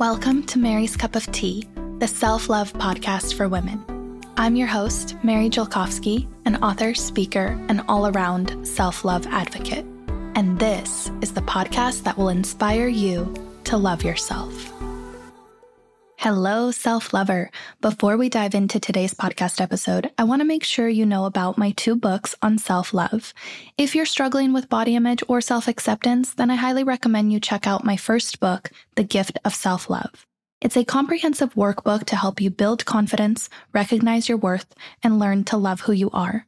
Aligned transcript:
Welcome 0.00 0.44
to 0.44 0.58
Mary's 0.58 0.96
Cup 0.96 1.14
of 1.14 1.30
Tea, 1.30 1.68
the 1.98 2.08
self 2.08 2.48
love 2.48 2.72
podcast 2.72 3.34
for 3.34 3.50
women. 3.50 3.84
I'm 4.38 4.56
your 4.56 4.66
host, 4.66 5.14
Mary 5.22 5.50
Jelkovsky, 5.50 6.26
an 6.46 6.56
author, 6.64 6.94
speaker, 6.94 7.62
and 7.68 7.82
all 7.86 8.06
around 8.06 8.66
self 8.66 9.04
love 9.04 9.26
advocate. 9.26 9.84
And 10.34 10.58
this 10.58 11.10
is 11.20 11.34
the 11.34 11.42
podcast 11.42 12.04
that 12.04 12.16
will 12.16 12.30
inspire 12.30 12.88
you 12.88 13.34
to 13.64 13.76
love 13.76 14.02
yourself. 14.02 14.72
Hello, 16.20 16.70
self 16.70 17.14
lover. 17.14 17.50
Before 17.80 18.18
we 18.18 18.28
dive 18.28 18.54
into 18.54 18.78
today's 18.78 19.14
podcast 19.14 19.58
episode, 19.58 20.10
I 20.18 20.24
want 20.24 20.40
to 20.40 20.46
make 20.46 20.64
sure 20.64 20.86
you 20.86 21.06
know 21.06 21.24
about 21.24 21.56
my 21.56 21.70
two 21.70 21.96
books 21.96 22.34
on 22.42 22.58
self 22.58 22.92
love. 22.92 23.32
If 23.78 23.94
you're 23.94 24.04
struggling 24.04 24.52
with 24.52 24.68
body 24.68 24.96
image 24.96 25.22
or 25.28 25.40
self 25.40 25.66
acceptance, 25.66 26.34
then 26.34 26.50
I 26.50 26.56
highly 26.56 26.84
recommend 26.84 27.32
you 27.32 27.40
check 27.40 27.66
out 27.66 27.86
my 27.86 27.96
first 27.96 28.38
book, 28.38 28.70
The 28.96 29.02
Gift 29.02 29.38
of 29.46 29.54
Self 29.54 29.88
Love. 29.88 30.26
It's 30.60 30.76
a 30.76 30.84
comprehensive 30.84 31.54
workbook 31.54 32.04
to 32.08 32.16
help 32.16 32.38
you 32.38 32.50
build 32.50 32.84
confidence, 32.84 33.48
recognize 33.72 34.28
your 34.28 34.36
worth, 34.36 34.74
and 35.02 35.18
learn 35.18 35.44
to 35.44 35.56
love 35.56 35.80
who 35.80 35.92
you 35.92 36.10
are. 36.10 36.44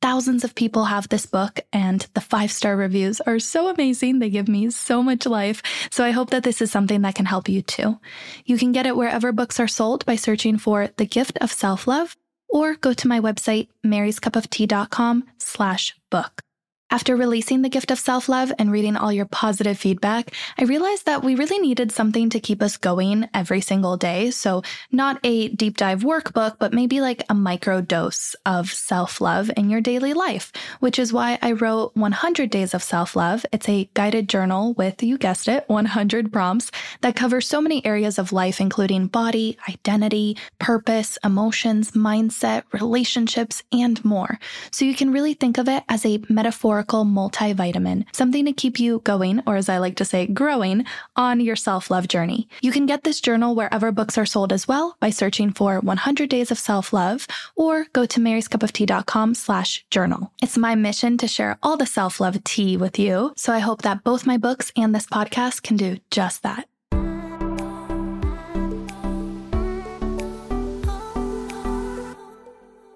Thousands 0.00 0.44
of 0.44 0.54
people 0.54 0.84
have 0.84 1.08
this 1.08 1.26
book, 1.26 1.58
and 1.72 2.06
the 2.14 2.20
five 2.20 2.52
star 2.52 2.76
reviews 2.76 3.20
are 3.22 3.40
so 3.40 3.68
amazing. 3.68 4.20
They 4.20 4.30
give 4.30 4.46
me 4.48 4.70
so 4.70 5.02
much 5.02 5.26
life. 5.26 5.60
So 5.90 6.04
I 6.04 6.12
hope 6.12 6.30
that 6.30 6.44
this 6.44 6.62
is 6.62 6.70
something 6.70 7.02
that 7.02 7.16
can 7.16 7.26
help 7.26 7.48
you 7.48 7.62
too. 7.62 7.98
You 8.44 8.58
can 8.58 8.70
get 8.70 8.86
it 8.86 8.96
wherever 8.96 9.32
books 9.32 9.58
are 9.58 9.66
sold 9.66 10.06
by 10.06 10.14
searching 10.14 10.56
for 10.56 10.88
The 10.96 11.06
Gift 11.06 11.38
of 11.40 11.52
Self 11.52 11.88
Love 11.88 12.16
or 12.48 12.76
go 12.76 12.92
to 12.92 13.08
my 13.08 13.20
website, 13.20 13.68
maryscupoftea.com 13.84 15.24
slash 15.38 15.94
book. 16.10 16.42
After 16.90 17.16
releasing 17.16 17.60
The 17.60 17.68
Gift 17.68 17.90
of 17.90 17.98
Self 17.98 18.30
Love 18.30 18.50
and 18.58 18.72
reading 18.72 18.96
all 18.96 19.12
your 19.12 19.26
positive 19.26 19.78
feedback, 19.78 20.32
I 20.58 20.64
realized 20.64 21.04
that 21.04 21.22
we 21.22 21.34
really 21.34 21.58
needed 21.58 21.92
something 21.92 22.30
to 22.30 22.40
keep 22.40 22.62
us 22.62 22.78
going 22.78 23.28
every 23.34 23.60
single 23.60 23.98
day. 23.98 24.30
So, 24.30 24.62
not 24.90 25.20
a 25.22 25.48
deep 25.48 25.76
dive 25.76 26.00
workbook, 26.00 26.56
but 26.58 26.72
maybe 26.72 27.02
like 27.02 27.24
a 27.28 27.34
micro 27.34 27.82
dose 27.82 28.34
of 28.46 28.72
self 28.72 29.20
love 29.20 29.50
in 29.54 29.68
your 29.68 29.82
daily 29.82 30.14
life, 30.14 30.50
which 30.80 30.98
is 30.98 31.12
why 31.12 31.38
I 31.42 31.52
wrote 31.52 31.94
100 31.94 32.48
Days 32.48 32.72
of 32.72 32.82
Self 32.82 33.14
Love. 33.14 33.44
It's 33.52 33.68
a 33.68 33.90
guided 33.92 34.26
journal 34.26 34.72
with, 34.72 35.02
you 35.02 35.18
guessed 35.18 35.46
it, 35.46 35.64
100 35.66 36.32
prompts 36.32 36.70
that 37.02 37.16
cover 37.16 37.42
so 37.42 37.60
many 37.60 37.84
areas 37.84 38.18
of 38.18 38.32
life, 38.32 38.62
including 38.62 39.08
body, 39.08 39.58
identity, 39.68 40.38
purpose, 40.58 41.18
emotions, 41.22 41.90
mindset, 41.90 42.62
relationships, 42.72 43.62
and 43.72 44.02
more. 44.06 44.40
So, 44.70 44.86
you 44.86 44.94
can 44.94 45.12
really 45.12 45.34
think 45.34 45.58
of 45.58 45.68
it 45.68 45.84
as 45.90 46.06
a 46.06 46.22
metaphor 46.30 46.77
metaphorical 46.78 47.04
multivitamin, 47.04 48.04
something 48.12 48.44
to 48.44 48.52
keep 48.52 48.78
you 48.78 49.00
going, 49.04 49.42
or 49.46 49.56
as 49.56 49.68
I 49.68 49.78
like 49.78 49.96
to 49.96 50.04
say, 50.04 50.26
growing 50.26 50.84
on 51.16 51.40
your 51.40 51.56
self 51.56 51.90
love 51.90 52.08
journey. 52.08 52.48
You 52.62 52.72
can 52.72 52.86
get 52.86 53.04
this 53.04 53.20
journal 53.20 53.54
wherever 53.54 53.92
books 53.92 54.18
are 54.18 54.26
sold 54.26 54.52
as 54.52 54.68
well 54.68 54.96
by 55.00 55.10
searching 55.10 55.52
for 55.52 55.80
100 55.80 56.28
Days 56.28 56.50
of 56.50 56.58
Self 56.58 56.92
Love 56.92 57.26
or 57.56 57.86
go 57.92 58.06
to 58.06 58.20
maryscupoftea.com 58.20 59.34
slash 59.34 59.84
journal. 59.90 60.32
It's 60.42 60.56
my 60.56 60.74
mission 60.74 61.18
to 61.18 61.28
share 61.28 61.58
all 61.62 61.76
the 61.76 61.86
self 61.86 62.20
love 62.20 62.42
tea 62.44 62.76
with 62.76 62.98
you. 62.98 63.32
So 63.36 63.52
I 63.52 63.58
hope 63.58 63.82
that 63.82 64.04
both 64.04 64.26
my 64.26 64.36
books 64.36 64.72
and 64.76 64.94
this 64.94 65.06
podcast 65.06 65.62
can 65.62 65.76
do 65.76 65.98
just 66.10 66.42
that. 66.42 66.68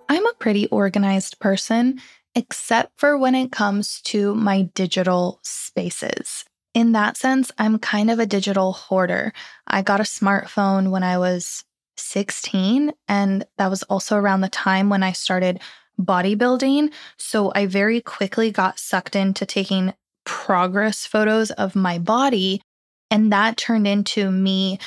I'm 0.09 0.27
a 0.27 0.35
pretty 0.39 0.69
organized 0.69 1.39
person, 1.41 2.01
except 2.35 2.99
for 2.99 3.17
when 3.17 3.35
it 3.35 3.53
comes 3.53 4.01
to 4.03 4.35
my 4.35 4.63
digital 4.75 5.41
spaces. 5.43 6.45
In 6.75 6.93
that 6.93 7.17
sense, 7.17 7.51
I'm 7.59 7.79
kind 7.79 8.11
of 8.11 8.19
a 8.19 8.27
digital 8.27 8.73
hoarder. 8.73 9.33
I 9.67 9.83
got 9.83 10.01
a 10.01 10.05
smartphone 10.05 10.91
when 10.91 11.03
I 11.03 11.19
was 11.19 11.65
16, 11.97 12.93
and 13.09 13.47
that 13.59 13.69
was 13.69 13.83
also 13.85 14.17
around 14.17 14.41
the 14.41 14.49
time 14.49 14.89
when 14.89 15.03
I 15.03 15.13
started 15.13 15.61
bodybuilding. 16.01 16.91
So 17.19 17.53
I 17.55 17.67
very 17.67 18.01
quickly 18.01 18.51
got 18.51 18.79
sucked 18.79 19.15
into 19.15 19.45
taking 19.45 19.93
progress 20.25 21.05
photos 21.05 21.51
of 21.51 21.77
my 21.77 21.99
body. 21.99 22.63
And 23.11 23.31
that 23.33 23.59
turned 23.59 23.87
into 23.87 24.31
me 24.31 24.79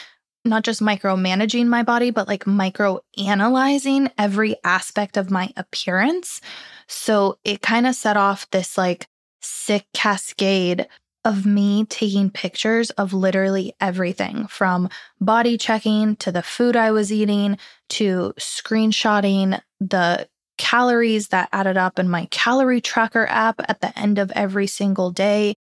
not 0.45 0.63
just 0.63 0.81
micromanaging 0.81 1.67
my 1.67 1.83
body, 1.83 2.11
but 2.11 2.27
like 2.27 2.45
micro 2.47 2.99
analyzing 3.17 4.09
every 4.17 4.55
aspect 4.63 5.17
of 5.17 5.31
my 5.31 5.51
appearance. 5.57 6.41
So 6.87 7.37
it 7.43 7.61
kind 7.61 7.87
of 7.87 7.95
set 7.95 8.17
off 8.17 8.49
this 8.51 8.77
like 8.77 9.07
sick 9.41 9.85
cascade 9.93 10.87
of 11.23 11.45
me 11.45 11.85
taking 11.85 12.29
pictures 12.29 12.91
of 12.91 13.11
literally 13.11 13.73
everything 13.81 14.45
from 14.45 14.89
body 15.19 15.57
checking 15.57 16.15
to 16.17 16.31
the 16.31 16.43
food 16.43 16.75
I 16.75 16.91
was 16.91 17.11
eating 17.11 17.57
to 17.89 18.33
screenshotting 18.37 19.59
the 19.79 20.29
calories 20.57 21.29
that 21.29 21.49
added 21.51 21.77
up 21.77 21.97
in 21.99 22.07
my 22.07 22.27
calorie 22.31 22.79
tracker 22.79 23.25
app 23.27 23.59
at 23.67 23.81
the 23.81 23.97
end 23.97 24.19
of 24.19 24.31
every 24.31 24.67
single 24.67 25.11
day. 25.11 25.55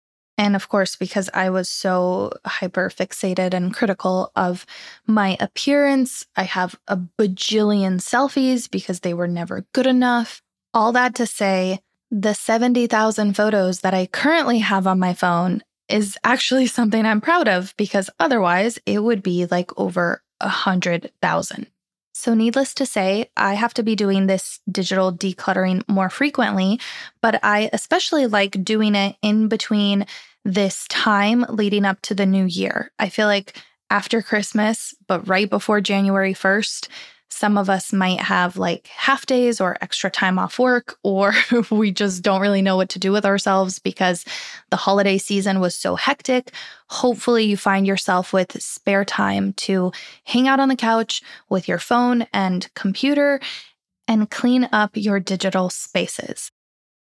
And 0.42 0.56
of 0.56 0.70
course, 0.70 0.96
because 0.96 1.30
I 1.36 1.52
was 1.52 1.70
so 1.70 2.32
hyper 2.44 2.90
fixated 2.90 3.54
and 3.54 3.72
critical 3.72 4.32
of 4.36 4.66
my 5.06 5.38
appearance, 5.40 6.26
I 6.36 6.46
have 6.46 6.80
a 6.88 6.98
bajillion 6.98 8.02
selfies 8.02 8.68
because 8.68 9.02
they 9.02 9.14
were 9.14 9.28
never 9.28 9.68
good 9.72 9.86
enough. 9.86 10.42
All 10.74 10.94
that 10.94 11.14
to 11.16 11.28
say, 11.28 11.82
the 12.10 12.34
70,000 12.34 13.36
photos 13.36 13.82
that 13.82 13.94
I 13.94 14.08
currently 14.08 14.58
have 14.58 14.88
on 14.88 14.98
my 14.98 15.14
phone 15.14 15.62
is 15.88 16.18
actually 16.24 16.66
something 16.78 17.06
I'm 17.06 17.22
proud 17.22 17.48
of 17.48 17.76
because 17.78 18.10
otherwise 18.20 18.80
it 18.88 19.04
would 19.04 19.22
be 19.22 19.46
like 19.46 19.70
over 19.80 20.24
a 20.40 20.46
100,000. 20.46 21.68
So, 22.14 22.34
needless 22.34 22.74
to 22.76 22.86
say, 22.86 23.30
I 23.38 23.54
have 23.54 23.74
to 23.76 23.84
be 23.84 23.96
doing 23.96 24.28
this 24.28 24.60
digital 24.70 25.14
decluttering 25.14 25.88
more 25.88 26.10
frequently, 26.10 26.80
but 27.22 27.40
I 27.44 27.70
especially 27.74 28.28
like 28.28 28.64
doing 28.64 28.96
it 28.96 29.16
in 29.22 29.48
between 29.48 30.06
this 30.44 30.88
time 30.90 31.46
leading 31.50 31.86
up 31.86 32.02
to 32.02 32.16
the 32.16 32.26
new 32.26 32.46
year. 32.46 32.92
I 33.00 33.10
feel 33.10 33.28
like 33.28 33.56
after 33.90 34.22
Christmas, 34.22 34.96
but 35.08 35.28
right 35.28 35.50
before 35.50 35.82
January 35.82 36.34
1st, 36.34 36.88
some 37.30 37.58
of 37.58 37.70
us 37.70 37.94
might 37.94 38.20
have 38.20 38.58
like 38.58 38.88
half 38.88 39.26
days 39.26 39.62
or 39.62 39.78
extra 39.82 40.12
time 40.12 40.38
off 40.38 40.60
work, 40.60 40.98
or 41.04 41.34
we 41.72 41.92
just 41.92 42.22
don't 42.22 42.42
really 42.42 42.62
know 42.62 42.76
what 42.76 42.90
to 42.90 43.00
do 43.00 43.12
with 43.12 43.26
ourselves 43.26 43.80
because 43.80 44.26
the 44.70 44.78
holiday 44.78 45.18
season 45.18 45.60
was 45.60 45.74
so 45.74 45.96
hectic. 45.96 46.52
Hopefully, 46.90 47.46
you 47.46 47.58
find 47.58 47.88
yourself 47.88 48.34
with 48.34 48.62
spare 48.62 49.06
time 49.06 49.54
to 49.54 49.92
hang 50.26 50.48
out 50.48 50.60
on 50.60 50.70
the 50.70 50.76
couch 50.76 51.22
with 51.50 51.68
your 51.68 51.80
phone 51.80 52.28
and 52.34 52.70
computer 52.76 53.40
and 54.08 54.30
clean 54.30 54.68
up 54.72 54.92
your 54.96 55.20
digital 55.20 55.70
spaces. 55.70 56.52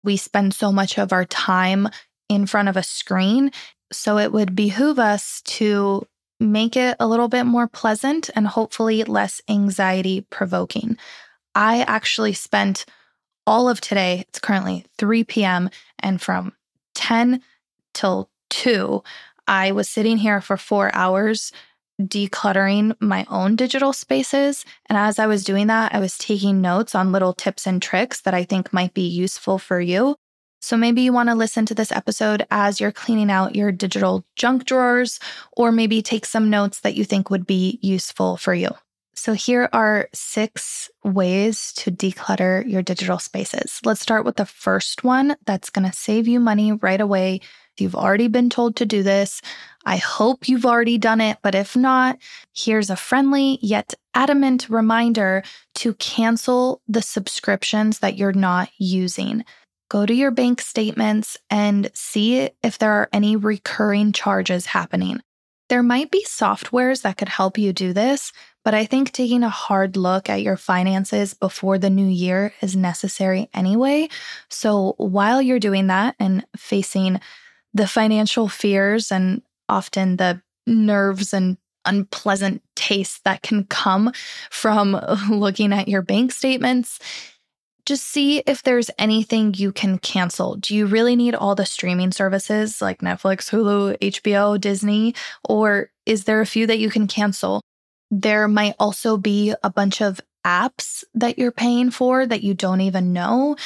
We 0.03 0.17
spend 0.17 0.55
so 0.55 0.73
much 0.73 0.99
of 0.99 1.13
our 1.13 1.25
time 1.25 1.89
in 2.29 2.47
front 2.47 2.69
of 2.69 2.77
a 2.77 2.83
screen. 2.83 3.51
So 3.93 4.19
it 4.19 4.33
would 4.33 4.57
behoove 4.57 4.99
us 4.99 5.43
to 5.43 6.07
make 6.39 6.77
it 6.77 6.97
a 7.01 7.07
little 7.07 7.29
bit 7.29 7.45
more 7.45 7.69
pleasant 7.69 8.31
and 8.35 8.47
hopefully 8.47 9.05
less 9.05 9.41
anxiety 9.49 10.27
provoking. 10.31 10.97
I 11.55 11.83
actually 11.83 12.35
spent 12.35 12.85
all 13.47 13.69
of 13.69 13.81
today, 13.81 14.25
it's 14.29 14.41
currently 14.41 14.85
3 14.99 15.25
p.m., 15.25 15.71
and 16.01 16.21
from 16.21 16.53
10 16.95 17.41
till 17.95 18.29
2, 18.51 19.03
I 19.47 19.73
was 19.73 19.89
sitting 19.89 20.19
here 20.19 20.41
for 20.41 20.57
four 20.57 20.93
hours 20.95 21.53
decluttering 22.01 22.95
my 23.01 23.25
own 23.31 23.57
digital 23.57 23.93
spaces. 23.93 24.65
And 24.87 24.99
as 24.99 25.19
I 25.19 25.27
was 25.27 25.45
doing 25.45 25.69
that, 25.69 25.95
I 25.95 26.01
was 26.01 26.19
taking 26.19 26.61
notes 26.61 26.95
on 26.95 27.13
little 27.13 27.33
tips 27.33 27.67
and 27.67 27.81
tricks 27.81 28.21
that 28.23 28.35
I 28.35 28.45
think 28.45 28.73
might 28.73 28.93
be 28.93 29.07
useful 29.07 29.59
for 29.59 29.81
you. 29.81 30.17
So 30.67 30.77
maybe 30.77 31.03
you 31.03 31.13
want 31.13 31.29
to 31.29 31.37
listen 31.37 31.65
to 31.67 31.77
this 31.77 31.93
episode 31.93 32.45
as 32.51 32.81
you're 32.81 32.91
cleaning 32.91 33.31
out 33.31 33.55
your 33.55 33.71
digital 33.71 34.25
junk 34.35 34.65
drawers, 34.65 35.21
or 35.53 35.71
maybe 35.71 36.03
take 36.03 36.27
some 36.27 36.51
notes 36.51 36.81
that 36.81 36.97
you 36.97 37.05
think 37.05 37.31
would 37.31 37.47
be 37.47 37.79
useful 37.83 38.37
for 38.37 38.53
you. 38.53 38.71
So 39.15 39.33
here 39.33 39.69
are 39.73 40.09
six 40.13 40.91
ways 41.05 41.73
to 41.75 41.93
declutter 41.93 42.69
your 42.69 42.83
digital 42.83 43.21
spaces. 43.21 43.81
Let's 43.85 44.01
start 44.01 44.25
with 44.25 44.39
the 44.39 44.45
first 44.45 45.05
one 45.05 45.37
that's 45.47 45.71
going 45.71 45.89
to 45.89 45.97
save 45.97 46.27
you 46.27 46.41
money 46.41 46.73
right 46.73 47.01
away. 47.01 47.43
You've 47.79 47.95
already 47.95 48.27
been 48.27 48.51
told 48.51 48.75
to 48.77 48.87
do 48.87 49.05
this. 49.05 49.43
I 49.85 49.99
hope 49.99 50.49
you've 50.49 50.67
already 50.67 50.99
done 50.99 51.21
it, 51.21 51.39
but 51.45 51.55
if 51.55 51.77
not, 51.77 52.19
here's 52.53 52.91
a 52.91 52.97
friendly 52.97 53.61
yet 53.63 53.95
adamant 54.15 54.69
reminder 54.69 55.45
to 55.77 55.95
cancel 55.95 56.83
the 56.89 57.03
subscriptions 57.03 58.01
that 58.01 58.17
you're 58.17 58.33
not 58.33 58.69
using 58.79 59.45
go 59.89 60.07
to 60.07 60.15
your 60.15 60.31
bank 60.31 60.61
statements 60.61 61.37
and 61.51 61.91
see 61.95 62.51
if 62.63 62.79
there 62.79 62.93
are 62.93 63.09
any 63.13 63.37
recurring 63.37 64.13
charges 64.13 64.67
happening. 64.67 65.21
There 65.69 65.83
might 65.83 66.11
be 66.11 66.25
softwares 66.25 67.03
that 67.03 67.17
could 67.17 67.29
help 67.29 67.59
you 67.59 67.73
do 67.73 67.93
this, 67.93 68.33
but 68.65 68.75
I 68.75 68.85
think 68.85 69.11
taking 69.11 69.43
a 69.43 69.49
hard 69.49 69.97
look 69.97 70.31
at 70.31 70.43
your 70.43 70.57
finances 70.57 71.35
before 71.35 71.79
the 71.79 71.91
new 71.91 72.07
year 72.07 72.53
is 72.61 72.77
necessary 72.77 73.49
anyway. 73.53 74.09
So 74.49 74.95
while 74.99 75.43
you're 75.43 75.59
doing 75.59 75.89
that 75.89 76.15
and 76.21 76.45
facing 76.57 77.21
the 77.75 77.87
financial 77.87 78.49
fears 78.49 79.11
and 79.11 79.43
often 79.69 80.17
the 80.17 80.41
nerves 80.67 81.33
and 81.33 81.59
unpleasant 81.85 82.63
taste 82.75 83.25
that 83.25 83.43
can 83.43 83.65
come 83.65 84.13
from 84.51 84.93
looking 85.31 85.73
at 85.73 85.89
your 85.89 86.03
bank 86.03 86.33
statements. 86.33 86.99
Just 87.87 88.09
see 88.09 88.43
if 88.47 88.65
there's 88.65 88.91
anything 88.99 89.55
you 89.55 89.71
can 89.71 89.99
cancel. 89.99 90.57
Do 90.57 90.75
you 90.75 90.87
really 90.87 91.15
need 91.15 91.37
all 91.37 91.55
the 91.55 91.65
streaming 91.65 92.11
services 92.11 92.83
like 92.83 92.99
Netflix, 92.99 93.49
Hulu, 93.49 93.97
HBO, 94.01 94.61
Disney? 94.61 95.15
Or 95.49 95.91
is 96.05 96.25
there 96.25 96.41
a 96.41 96.47
few 96.47 96.67
that 96.67 96.81
you 96.81 96.91
can 96.91 97.07
cancel? 97.07 97.61
There 98.11 98.49
might 98.49 98.75
also 98.81 99.17
be 99.17 99.55
a 99.63 99.71
bunch 99.71 100.03
of 100.03 100.21
apps 100.45 101.05
that 101.15 101.39
you're 101.39 101.53
paying 101.53 101.91
for 101.91 102.27
that 102.27 102.43
you 102.43 102.55
don't 102.55 102.81
even 102.81 103.13
know. 103.13 103.57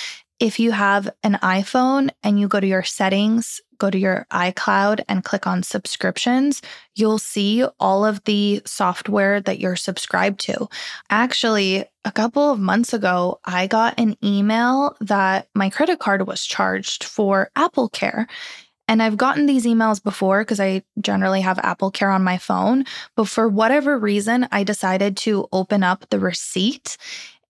If 0.40 0.58
you 0.58 0.70
have 0.72 1.10
an 1.22 1.34
iPhone 1.42 2.08
and 2.22 2.40
you 2.40 2.48
go 2.48 2.60
to 2.60 2.66
your 2.66 2.82
settings, 2.82 3.60
go 3.76 3.90
to 3.90 3.98
your 3.98 4.26
iCloud 4.32 5.04
and 5.06 5.22
click 5.22 5.46
on 5.46 5.62
subscriptions, 5.62 6.62
you'll 6.94 7.18
see 7.18 7.62
all 7.78 8.06
of 8.06 8.24
the 8.24 8.62
software 8.64 9.42
that 9.42 9.60
you're 9.60 9.76
subscribed 9.76 10.40
to. 10.40 10.66
Actually, 11.10 11.84
a 12.06 12.12
couple 12.12 12.50
of 12.50 12.58
months 12.58 12.94
ago, 12.94 13.38
I 13.44 13.66
got 13.66 14.00
an 14.00 14.16
email 14.24 14.96
that 15.02 15.48
my 15.54 15.68
credit 15.68 15.98
card 15.98 16.26
was 16.26 16.46
charged 16.46 17.04
for 17.04 17.50
Apple 17.54 17.90
Care. 17.90 18.26
And 18.88 19.02
I've 19.02 19.18
gotten 19.18 19.44
these 19.44 19.66
emails 19.66 20.02
before 20.02 20.40
because 20.40 20.58
I 20.58 20.82
generally 21.00 21.42
have 21.42 21.58
Apple 21.58 21.90
Care 21.90 22.10
on 22.10 22.24
my 22.24 22.38
phone. 22.38 22.84
But 23.14 23.28
for 23.28 23.46
whatever 23.46 23.98
reason, 23.98 24.48
I 24.50 24.64
decided 24.64 25.18
to 25.18 25.48
open 25.52 25.82
up 25.82 26.08
the 26.08 26.18
receipt. 26.18 26.96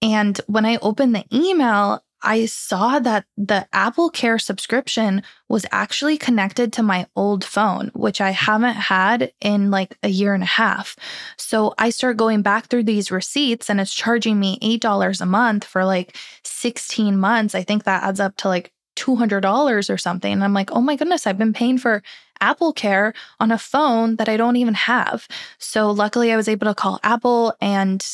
And 0.03 0.39
when 0.49 0.67
I 0.67 0.77
opened 0.83 1.15
the 1.15 1.25
email, 1.33 2.03
I 2.23 2.47
saw 2.47 2.99
that 2.99 3.25
the 3.37 3.67
Apple 3.73 4.11
Care 4.11 4.39
subscription 4.39 5.23
was 5.49 5.67
actually 5.73 6.19
connected 6.19 6.73
to 6.75 6.83
my 6.83 7.07
old 7.17 7.45
phone, 7.45 7.91
which 7.95 8.21
I 8.21 8.31
haven't 8.31 8.75
had 8.75 9.33
in 9.41 9.71
like 9.71 9.97
a 10.03 10.09
year 10.09 10.35
and 10.35 10.43
a 10.43 10.47
half. 10.47 10.97
So 11.37 11.75
I 11.79 11.91
start 11.91 12.17
going 12.17 12.43
back 12.43 12.67
through 12.67 12.85
these 12.85 13.11
receipts 13.11 13.71
and 13.71 13.81
it's 13.81 13.95
charging 13.95 14.39
me 14.39 14.59
$8 14.61 15.21
a 15.21 15.27
month 15.27 15.65
for 15.65 15.85
like 15.85 16.17
16 16.45 17.17
months. 17.17 17.55
I 17.55 17.63
think 17.63 17.85
that 17.85 18.03
adds 18.03 18.21
up 18.21 18.37
to 18.39 18.49
like 18.49 18.73
$200 18.97 19.91
or 19.91 19.99
something. 19.99 20.33
And 20.33 20.45
I'm 20.45 20.55
like, 20.55 20.71
oh 20.73 20.81
my 20.81 20.97
goodness, 20.97 21.27
I've 21.27 21.39
been 21.39 21.53
paying 21.53 21.79
for 21.79 22.03
Apple 22.41 22.73
Care 22.73 23.15
on 23.39 23.51
a 23.51 23.59
phone 23.59 24.17
that 24.17 24.29
I 24.29 24.37
don't 24.37 24.57
even 24.57 24.75
have. 24.75 25.27
So 25.59 25.91
luckily, 25.91 26.33
I 26.33 26.37
was 26.37 26.49
able 26.49 26.67
to 26.67 26.75
call 26.75 27.01
Apple 27.03 27.55
and 27.61 28.07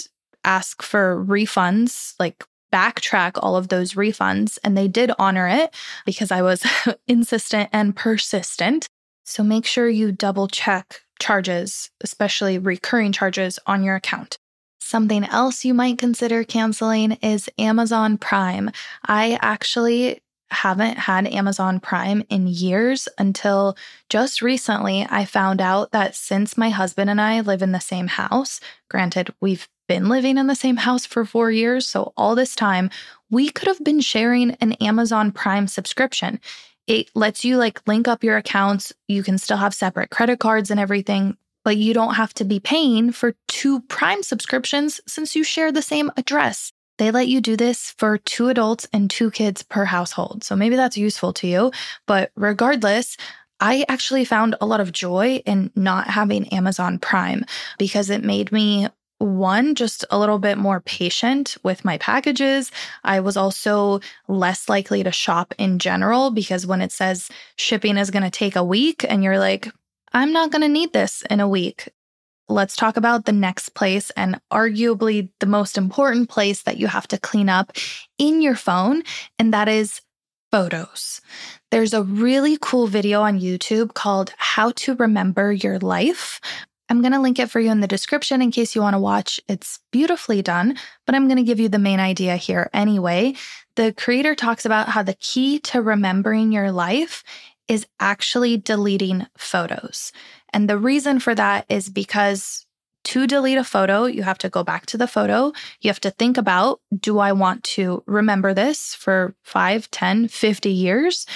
ask 0.44 0.82
for 0.82 1.24
refunds, 1.24 2.14
like 2.18 2.44
backtrack 2.76 3.32
all 3.36 3.56
of 3.56 3.68
those 3.68 3.94
refunds. 3.94 4.58
And 4.62 4.76
they 4.76 4.86
did 4.86 5.10
honor 5.18 5.48
it 5.48 5.74
because 6.04 6.30
I 6.30 6.42
was 6.42 6.62
insistent 7.08 7.70
and 7.72 7.96
persistent. 7.96 8.86
So 9.24 9.42
make 9.42 9.64
sure 9.64 9.88
you 9.88 10.12
double 10.12 10.46
check 10.46 11.00
charges, 11.18 11.90
especially 12.02 12.58
recurring 12.58 13.12
charges 13.12 13.58
on 13.66 13.82
your 13.82 13.96
account. 13.96 14.36
Something 14.78 15.24
else 15.24 15.64
you 15.64 15.72
might 15.72 15.98
consider 15.98 16.44
canceling 16.44 17.12
is 17.22 17.48
Amazon 17.58 18.18
Prime. 18.18 18.70
I 19.04 19.38
actually 19.40 20.20
haven't 20.50 20.98
had 20.98 21.26
Amazon 21.26 21.80
Prime 21.80 22.24
in 22.28 22.46
years 22.46 23.08
until 23.18 23.76
just 24.08 24.42
recently 24.42 25.06
I 25.08 25.24
found 25.24 25.60
out 25.60 25.92
that 25.92 26.14
since 26.14 26.56
my 26.56 26.70
husband 26.70 27.10
and 27.10 27.20
I 27.20 27.40
live 27.40 27.62
in 27.62 27.72
the 27.72 27.80
same 27.80 28.06
house, 28.06 28.60
granted, 28.88 29.34
we've 29.40 29.68
been 29.88 30.08
living 30.08 30.38
in 30.38 30.46
the 30.46 30.54
same 30.54 30.76
house 30.76 31.06
for 31.06 31.24
four 31.24 31.50
years, 31.50 31.86
so 31.86 32.12
all 32.16 32.34
this 32.34 32.54
time, 32.54 32.90
we 33.30 33.50
could 33.50 33.68
have 33.68 33.82
been 33.82 34.00
sharing 34.00 34.52
an 34.52 34.72
Amazon 34.74 35.32
Prime 35.32 35.66
subscription. 35.66 36.40
It 36.86 37.10
lets 37.14 37.44
you 37.44 37.56
like 37.56 37.86
link 37.86 38.06
up 38.06 38.22
your 38.22 38.36
accounts. 38.36 38.92
You 39.08 39.22
can 39.22 39.38
still 39.38 39.56
have 39.56 39.74
separate 39.74 40.10
credit 40.10 40.38
cards 40.38 40.70
and 40.70 40.78
everything, 40.78 41.36
but 41.64 41.76
you 41.76 41.92
don't 41.92 42.14
have 42.14 42.32
to 42.34 42.44
be 42.44 42.60
paying 42.60 43.10
for 43.10 43.34
two 43.48 43.80
Prime 43.82 44.22
subscriptions 44.22 45.00
since 45.06 45.34
you 45.34 45.42
share 45.42 45.72
the 45.72 45.82
same 45.82 46.12
address. 46.16 46.72
They 46.98 47.10
let 47.10 47.28
you 47.28 47.40
do 47.40 47.56
this 47.56 47.94
for 47.98 48.18
two 48.18 48.48
adults 48.48 48.86
and 48.92 49.10
two 49.10 49.30
kids 49.30 49.62
per 49.62 49.84
household. 49.84 50.44
So 50.44 50.56
maybe 50.56 50.76
that's 50.76 50.96
useful 50.96 51.32
to 51.34 51.46
you. 51.46 51.72
But 52.06 52.30
regardless, 52.36 53.16
I 53.60 53.84
actually 53.88 54.24
found 54.24 54.54
a 54.60 54.66
lot 54.66 54.80
of 54.80 54.92
joy 54.92 55.42
in 55.46 55.70
not 55.74 56.08
having 56.08 56.48
Amazon 56.48 56.98
Prime 56.98 57.44
because 57.78 58.10
it 58.10 58.22
made 58.24 58.52
me 58.52 58.88
one, 59.18 59.74
just 59.74 60.04
a 60.10 60.18
little 60.18 60.38
bit 60.38 60.58
more 60.58 60.80
patient 60.80 61.56
with 61.62 61.84
my 61.84 61.96
packages. 61.98 62.70
I 63.02 63.20
was 63.20 63.36
also 63.36 64.00
less 64.28 64.68
likely 64.68 65.02
to 65.02 65.10
shop 65.10 65.54
in 65.56 65.78
general 65.78 66.30
because 66.30 66.66
when 66.66 66.82
it 66.82 66.92
says 66.92 67.30
shipping 67.56 67.96
is 67.96 68.10
going 68.10 68.24
to 68.24 68.30
take 68.30 68.56
a 68.56 68.64
week 68.64 69.04
and 69.08 69.24
you're 69.24 69.38
like, 69.38 69.72
I'm 70.12 70.32
not 70.32 70.50
going 70.50 70.62
to 70.62 70.68
need 70.68 70.92
this 70.92 71.22
in 71.30 71.40
a 71.40 71.48
week, 71.48 71.88
let's 72.48 72.76
talk 72.76 72.96
about 72.96 73.24
the 73.24 73.32
next 73.32 73.70
place 73.70 74.10
and 74.10 74.40
arguably 74.52 75.30
the 75.40 75.46
most 75.46 75.76
important 75.76 76.28
place 76.28 76.62
that 76.62 76.78
you 76.78 76.86
have 76.86 77.08
to 77.08 77.18
clean 77.18 77.48
up 77.48 77.72
in 78.18 78.40
your 78.40 78.54
phone, 78.54 79.02
and 79.38 79.52
that 79.52 79.68
is 79.68 80.00
photos. 80.52 81.20
There's 81.70 81.92
a 81.92 82.02
really 82.02 82.56
cool 82.60 82.86
video 82.86 83.22
on 83.22 83.40
YouTube 83.40 83.94
called 83.94 84.32
How 84.36 84.72
to 84.76 84.94
Remember 84.94 85.52
Your 85.52 85.78
Life. 85.78 86.40
I'm 86.88 87.00
going 87.02 87.12
to 87.12 87.20
link 87.20 87.40
it 87.40 87.50
for 87.50 87.58
you 87.58 87.70
in 87.72 87.80
the 87.80 87.88
description 87.88 88.40
in 88.40 88.52
case 88.52 88.74
you 88.74 88.80
want 88.80 88.94
to 88.94 89.00
watch. 89.00 89.40
It's 89.48 89.80
beautifully 89.90 90.40
done, 90.40 90.76
but 91.04 91.16
I'm 91.16 91.26
going 91.26 91.38
to 91.38 91.42
give 91.42 91.58
you 91.58 91.68
the 91.68 91.80
main 91.80 91.98
idea 91.98 92.36
here 92.36 92.70
anyway. 92.72 93.34
The 93.74 93.92
creator 93.92 94.36
talks 94.36 94.64
about 94.64 94.88
how 94.88 95.02
the 95.02 95.14
key 95.14 95.58
to 95.60 95.82
remembering 95.82 96.52
your 96.52 96.70
life 96.70 97.24
is 97.66 97.86
actually 97.98 98.56
deleting 98.56 99.26
photos. 99.36 100.12
And 100.52 100.68
the 100.68 100.78
reason 100.78 101.20
for 101.20 101.34
that 101.34 101.66
is 101.68 101.88
because 101.88 102.66
to 103.04 103.26
delete 103.26 103.58
a 103.58 103.64
photo, 103.64 104.06
you 104.06 104.24
have 104.24 104.38
to 104.38 104.48
go 104.48 104.64
back 104.64 104.86
to 104.86 104.98
the 104.98 105.06
photo. 105.06 105.52
You 105.80 105.88
have 105.90 106.00
to 106.00 106.10
think 106.10 106.36
about 106.36 106.80
do 106.98 107.18
I 107.18 107.32
want 107.32 107.62
to 107.64 108.02
remember 108.06 108.52
this 108.52 108.94
for 108.94 109.36
5, 109.44 109.90
10, 109.90 110.28
50 110.28 110.70
years? 110.70 111.26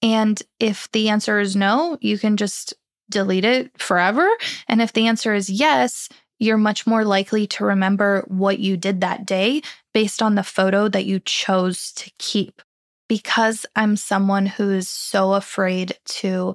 And 0.00 0.40
if 0.58 0.90
the 0.92 1.10
answer 1.10 1.38
is 1.38 1.54
no, 1.54 1.98
you 2.00 2.18
can 2.18 2.36
just 2.38 2.72
delete 3.10 3.44
it 3.44 3.70
forever. 3.80 4.26
And 4.68 4.80
if 4.80 4.92
the 4.92 5.06
answer 5.06 5.34
is 5.34 5.50
yes, 5.50 6.08
you're 6.38 6.56
much 6.56 6.86
more 6.86 7.04
likely 7.04 7.46
to 7.48 7.64
remember 7.64 8.24
what 8.28 8.58
you 8.58 8.76
did 8.76 9.00
that 9.00 9.26
day 9.26 9.60
based 9.92 10.22
on 10.22 10.34
the 10.34 10.42
photo 10.42 10.88
that 10.88 11.04
you 11.04 11.20
chose 11.20 11.92
to 11.92 12.10
keep. 12.18 12.62
Because 13.08 13.66
I'm 13.74 13.96
someone 13.96 14.46
who 14.46 14.70
is 14.70 14.88
so 14.88 15.34
afraid 15.34 15.98
to 16.06 16.54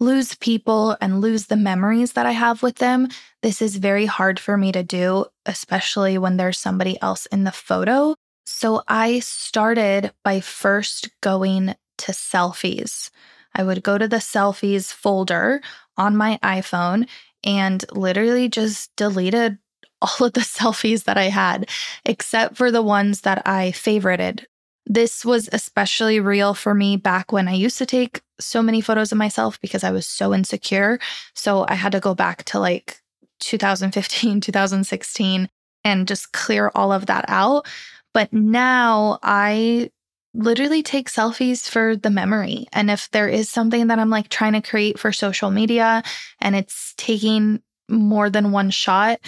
lose 0.00 0.34
people 0.34 0.96
and 1.00 1.20
lose 1.20 1.46
the 1.46 1.56
memories 1.56 2.14
that 2.14 2.26
I 2.26 2.32
have 2.32 2.62
with 2.62 2.76
them, 2.76 3.08
this 3.42 3.62
is 3.62 3.76
very 3.76 4.06
hard 4.06 4.40
for 4.40 4.56
me 4.56 4.72
to 4.72 4.82
do, 4.82 5.26
especially 5.46 6.18
when 6.18 6.36
there's 6.36 6.58
somebody 6.58 7.00
else 7.00 7.26
in 7.26 7.44
the 7.44 7.52
photo. 7.52 8.16
So 8.44 8.82
I 8.88 9.20
started 9.20 10.12
by 10.24 10.40
first 10.40 11.10
going 11.20 11.74
to 11.98 12.12
selfies. 12.12 13.10
I 13.54 13.62
would 13.62 13.82
go 13.82 13.98
to 13.98 14.08
the 14.08 14.16
selfies 14.16 14.92
folder 14.92 15.60
on 15.96 16.16
my 16.16 16.38
iPhone 16.42 17.08
and 17.44 17.84
literally 17.92 18.48
just 18.48 18.94
deleted 18.96 19.58
all 20.02 20.26
of 20.26 20.32
the 20.32 20.40
selfies 20.40 21.04
that 21.04 21.18
I 21.18 21.24
had, 21.24 21.68
except 22.06 22.56
for 22.56 22.70
the 22.70 22.82
ones 22.82 23.20
that 23.22 23.46
I 23.46 23.72
favorited. 23.72 24.46
This 24.86 25.24
was 25.24 25.48
especially 25.52 26.20
real 26.20 26.54
for 26.54 26.74
me 26.74 26.96
back 26.96 27.32
when 27.32 27.48
I 27.48 27.52
used 27.52 27.78
to 27.78 27.86
take 27.86 28.22
so 28.40 28.62
many 28.62 28.80
photos 28.80 29.12
of 29.12 29.18
myself 29.18 29.60
because 29.60 29.84
I 29.84 29.90
was 29.90 30.06
so 30.06 30.34
insecure. 30.34 30.98
So 31.34 31.66
I 31.68 31.74
had 31.74 31.92
to 31.92 32.00
go 32.00 32.14
back 32.14 32.44
to 32.44 32.58
like 32.58 33.00
2015, 33.40 34.40
2016 34.42 35.48
and 35.84 36.08
just 36.08 36.32
clear 36.32 36.70
all 36.74 36.92
of 36.92 37.06
that 37.06 37.24
out. 37.28 37.66
But 38.12 38.32
now 38.32 39.18
I 39.22 39.90
literally 40.34 40.82
take 40.82 41.10
selfies 41.10 41.68
for 41.68 41.96
the 41.96 42.10
memory. 42.10 42.66
And 42.72 42.90
if 42.90 43.10
there 43.10 43.28
is 43.28 43.50
something 43.50 43.88
that 43.88 43.98
I'm 43.98 44.10
like 44.10 44.28
trying 44.28 44.52
to 44.52 44.62
create 44.62 44.98
for 44.98 45.12
social 45.12 45.50
media 45.50 46.02
and 46.40 46.54
it's 46.54 46.94
taking 46.96 47.62
more 47.88 48.30
than 48.30 48.52
one 48.52 48.70
shot, 48.70 49.20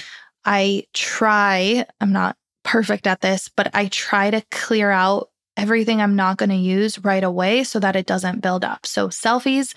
I 0.45 0.85
try, 0.93 1.87
I'm 2.01 2.13
not 2.13 2.37
perfect 2.65 3.07
at 3.07 3.21
this, 3.21 3.49
but 3.49 3.71
I 3.75 3.87
try 3.87 4.31
to 4.31 4.43
clear 4.51 4.91
out 4.91 5.31
everything 5.57 6.01
I'm 6.01 6.17
not 6.17 6.37
going 6.37 6.51
to 6.51 6.57
use 6.57 6.99
right 6.99 7.25
away 7.25 7.65
so 7.65 7.79
that 7.81 7.97
it 7.97 8.07
doesn't 8.07 8.41
build 8.41 8.65
up. 8.65 8.87
So, 8.87 9.09
selfies 9.09 9.75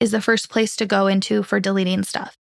is 0.00 0.10
the 0.10 0.20
first 0.20 0.50
place 0.50 0.76
to 0.76 0.86
go 0.86 1.06
into 1.06 1.42
for 1.42 1.60
deleting 1.60 2.02
stuff. 2.02 2.36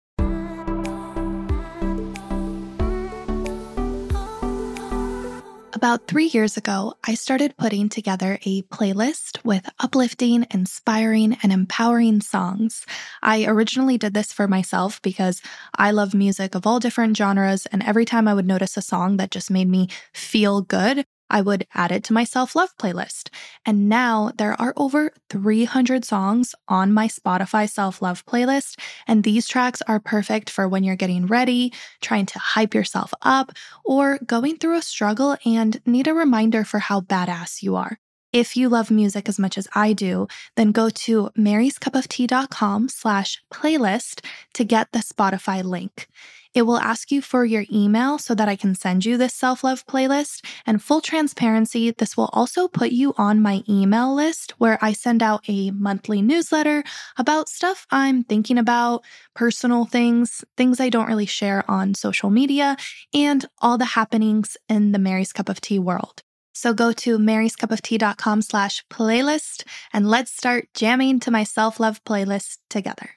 About 5.76 6.08
three 6.08 6.28
years 6.28 6.56
ago, 6.56 6.94
I 7.06 7.16
started 7.16 7.58
putting 7.58 7.90
together 7.90 8.40
a 8.44 8.64
playlist 8.64 9.44
with 9.44 9.70
uplifting, 9.80 10.48
inspiring, 10.50 11.38
and 11.44 11.52
empowering 11.52 12.22
songs. 12.22 12.86
I 13.22 13.46
originally 13.46 13.98
did 13.98 14.14
this 14.14 14.32
for 14.32 14.48
myself 14.48 15.02
because 15.02 15.42
I 15.78 15.92
love 15.92 16.14
music 16.14 16.56
of 16.56 16.66
all 16.66 16.80
different 16.80 17.18
genres, 17.18 17.66
and 17.68 17.84
every 17.84 18.06
time 18.06 18.28
I 18.28 18.34
would 18.34 18.48
notice 18.48 18.78
a 18.78 18.82
song 18.82 19.18
that 19.18 19.32
just 19.32 19.52
made 19.52 19.70
me 19.70 19.90
feel 20.14 20.62
good, 20.62 21.06
I 21.30 21.42
would 21.42 21.68
add 21.74 21.92
it 21.92 22.04
to 22.06 22.14
my 22.14 22.24
self 22.24 22.56
love 22.56 22.76
playlist. 22.78 23.30
And 23.66 23.90
now 23.90 24.32
there 24.38 24.60
are 24.60 24.74
over 24.78 25.12
300 25.30 26.06
songs 26.06 26.56
on 26.68 26.94
my 26.94 27.08
Spotify 27.08 27.70
self 27.70 28.02
love 28.02 28.26
playlist. 28.26 28.80
And 29.08 29.24
these 29.24 29.48
tracks 29.48 29.82
are 29.88 30.00
perfect 30.00 30.50
for 30.50 30.68
when 30.68 30.84
you're 30.84 30.96
getting 30.96 31.28
ready, 31.28 31.74
trying 32.02 32.26
to 32.28 32.40
hype 32.40 32.74
yourself 32.74 33.14
up, 33.22 33.52
or 33.84 34.20
going 34.26 34.58
through 34.58 34.78
a 34.78 34.82
struggle 34.82 35.38
and 35.46 35.82
need 35.86 36.08
a 36.08 36.14
reminder 36.14 36.64
for 36.64 36.80
how 36.80 37.02
badass 37.02 37.62
you 37.64 37.76
are. 37.76 37.98
If 38.36 38.58
you 38.58 38.68
love 38.68 38.92
music 38.92 39.30
as 39.30 39.40
much 39.40 39.58
as 39.58 39.66
I 39.74 39.94
do, 39.94 40.28
then 40.58 40.74
go 40.74 40.90
to 40.90 41.30
maryscupoftea.com 41.38 42.90
slash 42.90 43.42
playlist 43.50 44.26
to 44.56 44.66
get 44.66 44.92
the 44.92 45.00
Spotify 45.00 45.64
link. 45.64 46.10
It 46.56 46.62
will 46.62 46.78
ask 46.78 47.12
you 47.12 47.22
for 47.22 47.44
your 47.44 47.66
email 47.70 48.18
so 48.18 48.34
that 48.34 48.48
I 48.48 48.56
can 48.56 48.76
send 48.76 49.06
you 49.06 49.18
this 49.18 49.34
self 49.34 49.62
love 49.62 49.86
playlist. 49.86 50.44
And 50.66 50.82
full 50.82 51.02
transparency, 51.02 51.92
this 51.92 52.16
will 52.16 52.30
also 52.32 52.70
put 52.70 52.92
you 52.92 53.14
on 53.18 53.42
my 53.42 53.62
email 53.68 54.16
list 54.16 54.54
where 54.58 54.80
I 54.82 54.94
send 54.94 55.22
out 55.22 55.44
a 55.50 55.72
monthly 55.72 56.22
newsletter 56.22 56.86
about 57.18 57.50
stuff 57.50 57.86
I'm 57.92 58.24
thinking 58.24 58.58
about, 58.58 59.04
personal 59.34 59.84
things, 59.84 60.46
things 60.56 60.80
I 60.80 60.88
don't 60.90 61.08
really 61.08 61.26
share 61.26 61.70
on 61.70 61.94
social 61.94 62.30
media, 62.30 62.78
and 63.14 63.46
all 63.62 63.78
the 63.78 63.86
happenings 63.86 64.56
in 64.70 64.94
the 64.94 65.00
Mary's 65.00 65.34
Cup 65.34 65.50
of 65.50 65.60
Tea 65.60 65.80
world. 65.80 66.24
So 66.54 66.74
go 66.74 66.94
to 66.94 67.20
maryscupoftea.com 67.20 68.42
slash 68.42 68.86
playlist 68.88 69.66
and 69.92 70.10
let's 70.10 70.32
start 70.32 70.70
jamming 70.74 71.20
to 71.20 71.32
my 71.32 71.44
self 71.44 71.82
love 71.82 72.02
playlist 72.06 72.60
together. 72.70 73.10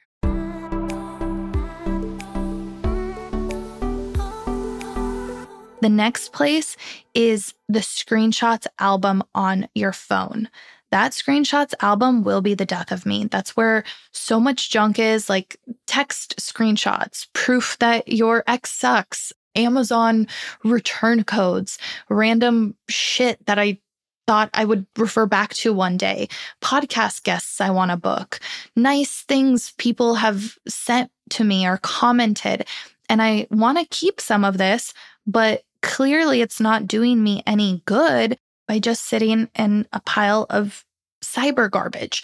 The 5.80 5.88
next 5.88 6.32
place 6.32 6.76
is 7.14 7.54
the 7.68 7.80
screenshots 7.80 8.66
album 8.78 9.22
on 9.34 9.68
your 9.74 9.92
phone. 9.92 10.48
That 10.90 11.12
screenshots 11.12 11.74
album 11.80 12.24
will 12.24 12.40
be 12.40 12.54
the 12.54 12.66
death 12.66 12.90
of 12.90 13.06
me. 13.06 13.26
That's 13.26 13.56
where 13.56 13.84
so 14.12 14.40
much 14.40 14.70
junk 14.70 14.98
is 14.98 15.28
like 15.28 15.56
text 15.86 16.36
screenshots, 16.38 17.26
proof 17.32 17.76
that 17.78 18.08
your 18.08 18.42
ex 18.46 18.72
sucks, 18.72 19.32
Amazon 19.54 20.26
return 20.64 21.24
codes, 21.24 21.78
random 22.08 22.74
shit 22.88 23.44
that 23.46 23.58
I 23.58 23.78
thought 24.26 24.50
I 24.52 24.64
would 24.64 24.86
refer 24.96 25.26
back 25.26 25.54
to 25.54 25.72
one 25.72 25.96
day, 25.96 26.28
podcast 26.60 27.22
guests 27.22 27.60
I 27.60 27.70
want 27.70 27.90
to 27.90 27.96
book, 27.96 28.40
nice 28.76 29.22
things 29.22 29.72
people 29.78 30.16
have 30.16 30.58
sent 30.68 31.10
to 31.30 31.44
me 31.44 31.66
or 31.66 31.78
commented. 31.78 32.66
And 33.08 33.22
I 33.22 33.46
want 33.50 33.78
to 33.78 33.86
keep 33.86 34.20
some 34.20 34.44
of 34.44 34.58
this, 34.58 34.92
but 35.26 35.62
clearly 35.82 36.40
it's 36.40 36.60
not 36.60 36.86
doing 36.86 37.22
me 37.22 37.42
any 37.46 37.82
good 37.86 38.38
by 38.66 38.78
just 38.78 39.06
sitting 39.06 39.48
in 39.56 39.86
a 39.92 40.00
pile 40.00 40.46
of 40.50 40.84
cyber 41.22 41.70
garbage. 41.70 42.22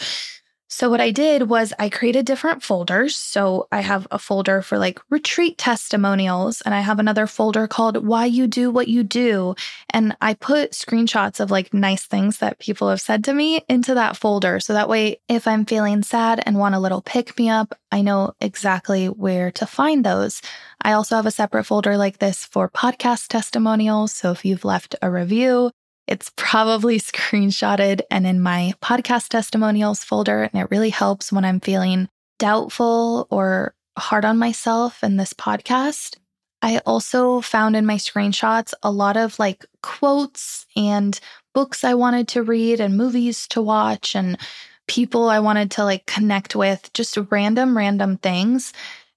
So, 0.69 0.89
what 0.89 1.01
I 1.01 1.11
did 1.11 1.49
was 1.49 1.73
I 1.79 1.89
created 1.89 2.25
different 2.25 2.63
folders. 2.63 3.17
So, 3.17 3.69
I 3.71 3.81
have 3.81 4.09
a 4.11 4.19
folder 4.19 4.63
for 4.63 4.79
like 4.79 4.99
retreat 5.11 5.59
testimonials, 5.59 6.63
and 6.63 6.75
I 6.75 6.81
have 6.81 6.99
another 6.99 7.27
folder 7.27 7.69
called 7.69 8.05
Why 8.07 8.25
You 8.25 8.47
Do 8.47 8.71
What 8.71 8.89
You 8.89 9.05
Do. 9.05 9.55
And 9.91 10.17
I 10.21 10.35
put 10.35 10.73
screenshots 10.73 11.39
of 11.39 11.51
like 11.51 11.75
nice 11.75 12.07
things 12.07 12.39
that 12.39 12.59
people 12.59 12.89
have 12.89 13.01
said 13.01 13.25
to 13.25 13.35
me 13.35 13.63
into 13.69 13.95
that 13.95 14.17
folder. 14.17 14.59
So 14.59 14.73
that 14.73 14.89
way, 14.89 15.21
if 15.29 15.47
I'm 15.47 15.67
feeling 15.67 16.03
sad 16.03 16.43
and 16.45 16.59
want 16.59 16.75
a 16.75 16.81
little 16.81 17.03
pick 17.03 17.39
me 17.39 17.51
up, 17.51 17.79
I 17.93 18.01
know 18.01 18.33
exactly 18.41 19.07
where 19.07 19.51
to 19.53 19.67
find 19.67 20.03
those. 20.05 20.41
I 20.83 20.93
also 20.93 21.17
have 21.17 21.27
a 21.27 21.31
separate 21.31 21.65
folder 21.65 21.97
like 21.97 22.19
this 22.19 22.45
for 22.45 22.69
podcast 22.71 23.29
testimonials. 23.29 24.13
So, 24.13 24.33
if 24.33 24.45
you've 24.45 24.65
left 24.65 24.97
a 25.03 25.11
review, 25.11 25.71
it's 26.07 26.33
probably 26.37 27.01
screenshotted 27.01 28.03
and 28.11 28.27
in 28.27 28.41
my 28.41 28.75
podcast 28.83 29.29
testimonials 29.29 30.05
folder. 30.05 30.43
And 30.43 30.61
it 30.61 30.71
really 30.71 30.91
helps 30.91 31.33
when 31.33 31.45
I'm 31.45 31.61
feeling 31.61 32.09
doubtful 32.39 33.27
or 33.31 33.75
hard 33.97 34.25
on 34.25 34.39
myself 34.39 35.03
in 35.03 35.17
this 35.17 35.33
podcast. 35.33 36.17
I 36.63 36.79
also 36.87 37.41
found 37.41 37.77
in 37.77 37.87
my 37.87 37.97
screenshots 37.97 38.73
a 38.83 38.91
lot 38.91 39.17
of 39.17 39.39
like 39.39 39.67
quotes 39.83 40.67
and 40.77 41.19
books 41.53 41.85
I 41.85 41.95
wanted 41.95 42.29
to 42.29 42.43
read 42.43 42.81
and 42.81 42.97
movies 42.97 43.47
to 43.49 43.63
watch 43.63 44.17
and 44.17 44.39
people 44.87 45.29
I 45.29 45.41
wanted 45.41 45.71
to 45.73 45.85
like 45.85 46.07
connect 46.07 46.57
with, 46.57 46.93
just 46.93 47.19
random, 47.31 47.77
random 47.77 48.19
things. 48.19 48.73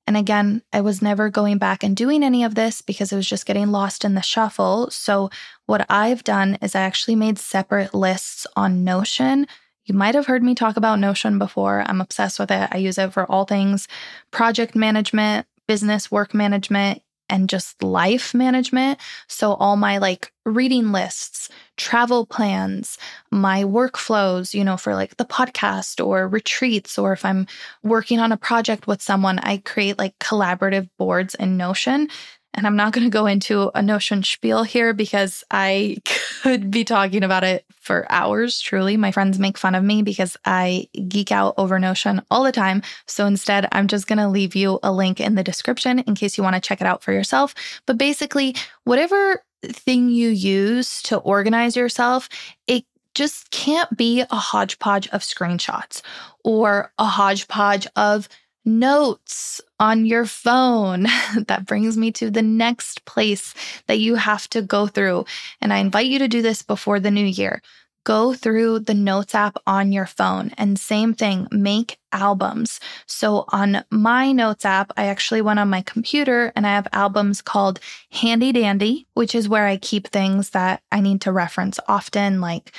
And 0.08 0.16
again, 0.16 0.64
I 0.72 0.80
was 0.80 1.02
never 1.02 1.30
going 1.30 1.58
back 1.58 1.84
and 1.84 1.96
doing 1.96 2.24
any 2.24 2.44
of 2.46 2.56
this 2.56 2.82
because 2.82 3.12
it 3.12 3.18
was 3.18 3.28
just 3.28 3.46
getting 3.46 3.72
lost 3.72 4.06
in 4.06 4.16
the 4.16 4.22
shuffle. 4.22 4.90
So, 4.90 5.30
what 5.66 5.86
I've 5.90 6.24
done 6.24 6.58
is 6.62 6.76
I 6.76 6.82
actually 6.82 7.16
made 7.16 7.38
separate 7.38 7.94
lists 7.94 8.48
on 8.56 8.86
Notion. 8.86 9.48
You 9.84 9.96
might 9.96 10.16
have 10.16 10.26
heard 10.26 10.44
me 10.44 10.56
talk 10.56 10.78
about 10.78 11.00
Notion 11.00 11.38
before. 11.38 11.84
I'm 11.86 12.00
obsessed 12.00 12.40
with 12.40 12.52
it. 12.52 12.70
I 12.72 12.78
use 12.78 12.98
it 12.98 13.12
for 13.12 13.30
all 13.30 13.44
things 13.44 13.90
project 14.32 14.76
management, 14.76 15.46
business 15.68 16.10
work 16.10 16.34
management, 16.34 17.02
and 17.30 17.50
just 17.50 17.82
life 17.84 18.34
management. 18.34 19.00
So, 19.28 19.54
all 19.54 19.76
my 19.76 19.98
like 19.98 20.32
reading 20.46 20.92
lists, 20.92 21.50
travel 21.76 22.26
plans, 22.26 22.98
my 23.32 23.64
workflows, 23.64 24.54
you 24.54 24.64
know, 24.64 24.78
for 24.78 24.96
like 24.96 25.18
the 25.18 25.26
podcast 25.26 26.06
or 26.06 26.28
retreats, 26.28 26.98
or 26.98 27.14
if 27.14 27.26
I'm 27.26 27.48
working 27.84 28.20
on 28.20 28.32
a 28.32 28.38
project 28.38 28.88
with 28.88 29.02
someone, 29.02 29.40
I 29.40 29.58
create 29.58 29.98
like 29.98 30.18
collaborative 30.20 30.90
boards 30.98 31.36
in 31.36 31.58
Notion 31.58 32.08
and 32.54 32.66
I'm 32.66 32.76
not 32.76 32.92
going 32.92 33.06
to 33.06 33.12
go 33.12 33.28
into 33.28 33.72
a 33.76 33.82
Notion 33.82 34.24
spiel 34.24 34.64
here 34.64 34.94
because 34.94 35.44
I 35.52 35.98
could 36.42 36.72
be 36.72 36.84
talking 36.84 37.24
about 37.24 37.44
it 37.44 37.66
for 37.80 38.06
hours. 38.10 38.60
Truly, 38.60 38.98
my 38.98 39.12
friends 39.12 39.40
make 39.40 39.58
fun 39.58 39.76
of 39.76 39.84
me 39.84 40.02
because 40.02 40.36
I 40.44 40.88
geek 41.08 41.32
out 41.32 41.54
over 41.58 41.78
Notion 41.80 42.22
all 42.32 42.44
the 42.44 42.52
time. 42.52 42.82
So 43.06 43.26
instead, 43.28 43.68
I'm 43.72 43.88
just 43.88 44.08
going 44.08 44.18
to 44.18 44.28
leave 44.28 44.56
you 44.56 44.80
a 44.84 44.92
link 44.92 45.20
in 45.20 45.36
the 45.36 45.44
description 45.44 46.00
in 46.00 46.16
case 46.16 46.38
you 46.38 46.44
want 46.44 46.56
to 46.56 46.62
check 46.62 46.82
it 46.82 46.88
out 46.88 47.04
for 47.04 47.14
yourself. 47.14 47.54
But 47.86 47.98
basically, 47.98 48.56
whatever 48.84 49.44
thing 49.64 50.10
you 50.10 50.30
use 50.30 51.02
to 51.04 51.18
organize 51.18 51.76
yourself, 51.76 52.28
it 52.68 52.86
just 53.14 53.50
can't 53.50 53.96
be 53.98 54.22
a 54.22 54.36
hodgepodge 54.36 55.08
of 55.10 55.22
screenshots 55.22 56.02
or 56.44 56.92
a 57.00 57.06
hodgepodge 57.06 57.88
of 57.96 58.30
notes 58.68 59.62
on 59.80 60.06
your 60.06 60.26
phone. 60.26 61.04
that 61.48 61.66
brings 61.66 61.98
me 61.98 62.12
to 62.12 62.30
the 62.30 62.42
next 62.42 63.06
place 63.06 63.54
that 63.88 64.00
you 64.00 64.16
have 64.16 64.48
to 64.50 64.62
go 64.62 64.86
through. 64.86 65.26
And 65.62 65.74
I 65.74 65.78
invite 65.78 66.08
you 66.08 66.20
to 66.20 66.28
do 66.28 66.42
this 66.42 66.62
before 66.62 67.00
the 67.00 67.12
new 67.12 67.26
year. 67.26 67.62
Go 68.04 68.34
through 68.34 68.80
the 68.80 68.94
Notes 68.94 69.36
app 69.36 69.58
on 69.68 69.92
your 69.92 70.06
phone 70.06 70.52
and 70.58 70.80
same 70.80 71.14
thing, 71.14 71.46
make 71.52 72.00
albums. 72.14 72.80
So 73.06 73.44
on 73.50 73.84
my 73.92 74.32
Notes 74.32 74.64
app, 74.64 74.94
I 74.96 75.08
actually 75.08 75.42
went 75.42 75.60
on 75.60 75.70
my 75.70 75.82
computer 75.82 76.54
and 76.56 76.66
I 76.66 76.70
have 76.70 76.88
albums 76.94 77.42
called 77.42 77.82
Handy 78.12 78.54
Dandy, 78.54 79.08
which 79.16 79.36
is 79.36 79.50
where 79.50 79.68
I 79.68 79.76
keep 79.76 80.08
things 80.08 80.52
that 80.52 80.82
I 80.90 81.02
need 81.02 81.20
to 81.22 81.34
reference 81.34 81.82
often, 81.90 82.40
like 82.40 82.72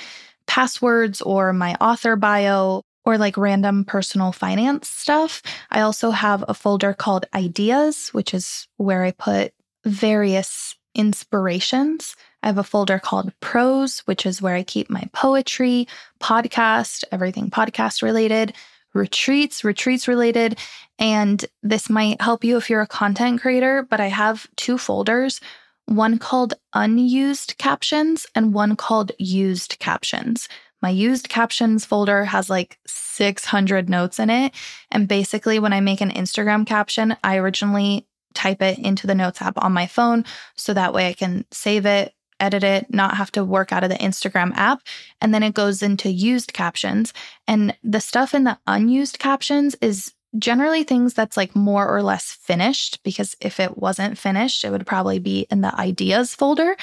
passwords 0.47 1.21
or 1.21 1.53
my 1.53 1.75
author 1.75 2.15
bio 2.15 2.83
or 3.09 3.17
like 3.17 3.37
random 3.37 3.83
personal 3.83 4.31
finance 4.31 4.87
stuff. 4.87 5.41
I 5.71 5.81
also 5.81 6.11
have 6.11 6.45
a 6.47 6.53
folder 6.53 6.93
called 6.93 7.25
Ideas, 7.33 8.09
which 8.09 8.35
is 8.35 8.67
where 8.77 9.03
I 9.03 9.11
put 9.11 9.53
various 9.83 10.75
inspirations. 10.93 12.15
I 12.43 12.47
have 12.47 12.59
a 12.59 12.63
folder 12.63 12.99
called 12.99 13.33
Prose, 13.39 13.99
which 14.01 14.25
is 14.27 14.41
where 14.41 14.55
I 14.55 14.63
keep 14.63 14.89
my 14.89 15.03
poetry, 15.11 15.87
podcast, 16.21 17.03
everything 17.11 17.49
podcast 17.49 18.03
related, 18.03 18.53
retreats, 18.93 19.63
retreats 19.63 20.07
related. 20.07 20.59
And 20.99 21.43
this 21.63 21.89
might 21.89 22.21
help 22.21 22.43
you 22.43 22.57
if 22.57 22.69
you're 22.69 22.81
a 22.81 22.87
content 22.87 23.41
creator, 23.41 23.87
but 23.89 23.99
I 23.99 24.07
have 24.07 24.47
two 24.55 24.77
folders 24.77 25.41
one 25.89 26.19
called 26.19 26.53
unused 26.73 27.55
captions 27.57 28.27
and 28.35 28.53
one 28.53 28.75
called 28.75 29.11
used 29.17 29.79
captions. 29.79 30.47
My 30.81 30.89
used 30.89 31.29
captions 31.29 31.85
folder 31.85 32.25
has 32.25 32.49
like 32.49 32.79
600 32.87 33.89
notes 33.89 34.19
in 34.19 34.29
it. 34.29 34.53
And 34.91 35.07
basically, 35.07 35.59
when 35.59 35.73
I 35.73 35.81
make 35.81 36.01
an 36.01 36.11
Instagram 36.11 36.65
caption, 36.65 37.17
I 37.23 37.37
originally 37.37 38.07
type 38.33 38.61
it 38.61 38.79
into 38.79 39.07
the 39.07 39.15
notes 39.15 39.41
app 39.41 39.57
on 39.57 39.73
my 39.73 39.87
phone. 39.87 40.23
So 40.55 40.73
that 40.73 40.93
way 40.93 41.07
I 41.07 41.13
can 41.13 41.45
save 41.51 41.85
it, 41.85 42.13
edit 42.39 42.63
it, 42.63 42.93
not 42.93 43.17
have 43.17 43.31
to 43.33 43.43
work 43.43 43.73
out 43.73 43.83
of 43.83 43.89
the 43.89 43.97
Instagram 43.97 44.53
app. 44.55 44.81
And 45.19 45.33
then 45.33 45.43
it 45.43 45.53
goes 45.53 45.81
into 45.81 46.11
used 46.11 46.53
captions. 46.53 47.13
And 47.47 47.75
the 47.83 47.99
stuff 47.99 48.33
in 48.33 48.45
the 48.45 48.57
unused 48.67 49.19
captions 49.19 49.75
is 49.81 50.13
generally 50.37 50.83
things 50.83 51.13
that's 51.13 51.37
like 51.37 51.55
more 51.55 51.87
or 51.87 52.03
less 52.03 52.31
finished 52.31 53.01
because 53.03 53.35
if 53.41 53.59
it 53.59 53.77
wasn't 53.77 54.17
finished 54.17 54.63
it 54.63 54.69
would 54.69 54.85
probably 54.85 55.17
be 55.19 55.47
in 55.49 55.61
the 55.61 55.75
ideas 55.79 56.35
folder. 56.35 56.75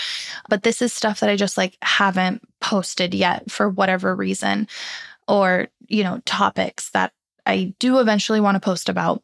But 0.49 0.63
this 0.63 0.83
is 0.83 0.93
stuff 0.93 1.21
that 1.21 1.31
i 1.31 1.37
just 1.37 1.57
like 1.57 1.77
haven't 1.83 2.43
posted 2.61 3.15
yet 3.15 3.51
for 3.51 3.69
whatever 3.69 4.15
reason 4.15 4.67
or 5.29 5.69
you 5.87 6.03
know 6.03 6.21
topics 6.25 6.91
that 6.91 7.13
i 7.45 7.75
do 7.79 7.99
eventually 8.01 8.41
want 8.41 8.57
to 8.57 8.61
post 8.61 8.89
about. 8.89 9.23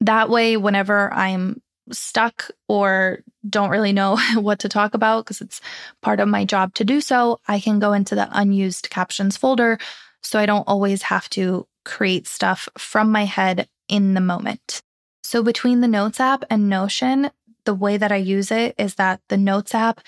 That 0.00 0.28
way 0.28 0.56
whenever 0.56 1.12
i'm 1.12 1.60
stuck 1.90 2.50
or 2.68 3.18
don't 3.48 3.70
really 3.70 3.92
know 3.92 4.18
what 4.34 4.60
to 4.60 4.68
talk 4.68 4.94
about 4.94 5.24
because 5.24 5.40
it's 5.40 5.60
part 6.00 6.20
of 6.20 6.28
my 6.28 6.44
job 6.44 6.74
to 6.74 6.84
do 6.84 7.00
so, 7.00 7.40
I 7.48 7.60
can 7.60 7.78
go 7.78 7.92
into 7.92 8.14
the 8.14 8.28
unused 8.32 8.90
captions 8.90 9.36
folder 9.36 9.78
so 10.22 10.38
I 10.38 10.46
don't 10.46 10.66
always 10.66 11.02
have 11.02 11.28
to 11.30 11.66
create 11.84 12.26
stuff 12.26 12.68
from 12.76 13.10
my 13.12 13.24
head 13.24 13.68
in 13.88 14.14
the 14.14 14.20
moment. 14.20 14.82
So 15.22 15.42
between 15.42 15.80
the 15.80 15.88
Notes 15.88 16.20
app 16.20 16.44
and 16.50 16.68
Notion, 16.68 17.30
the 17.64 17.74
way 17.74 17.96
that 17.96 18.12
I 18.12 18.16
use 18.16 18.50
it 18.50 18.74
is 18.78 18.96
that 18.96 19.20
the 19.28 19.36
Notes 19.36 19.74
app 19.74 20.00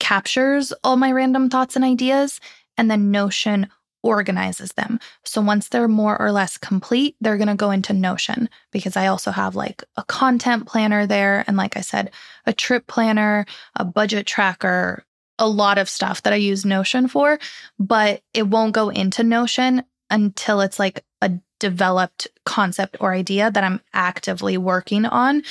captures 0.00 0.72
all 0.82 0.96
my 0.96 1.12
random 1.12 1.48
thoughts 1.48 1.76
and 1.76 1.84
ideas, 1.84 2.40
and 2.76 2.90
then 2.90 3.10
Notion 3.10 3.68
organizes 4.02 4.72
them. 4.72 4.98
So 5.24 5.40
once 5.40 5.68
they're 5.68 5.88
more 5.88 6.20
or 6.20 6.32
less 6.32 6.58
complete, 6.58 7.14
they're 7.20 7.36
going 7.36 7.48
to 7.48 7.54
go 7.54 7.70
into 7.70 7.92
Notion 7.92 8.48
because 8.72 8.96
I 8.96 9.06
also 9.06 9.30
have 9.30 9.54
like 9.54 9.84
a 9.96 10.02
content 10.04 10.66
planner 10.66 11.06
there. 11.06 11.44
And 11.46 11.56
like 11.56 11.76
I 11.76 11.82
said, 11.82 12.10
a 12.44 12.52
trip 12.52 12.86
planner, 12.86 13.46
a 13.76 13.84
budget 13.84 14.26
tracker, 14.26 15.04
a 15.38 15.48
lot 15.48 15.78
of 15.78 15.88
stuff 15.88 16.22
that 16.22 16.32
I 16.32 16.36
use 16.36 16.64
Notion 16.64 17.08
for, 17.08 17.38
but 17.78 18.22
it 18.34 18.48
won't 18.48 18.74
go 18.74 18.88
into 18.88 19.22
Notion 19.22 19.84
until 20.12 20.60
it's 20.60 20.78
like 20.78 21.04
a 21.20 21.32
developed 21.58 22.28
concept 22.44 22.98
or 23.00 23.12
idea 23.12 23.50
that 23.50 23.64
I'm 23.64 23.80
actively 23.92 24.56
working 24.56 25.06
on. 25.06 25.42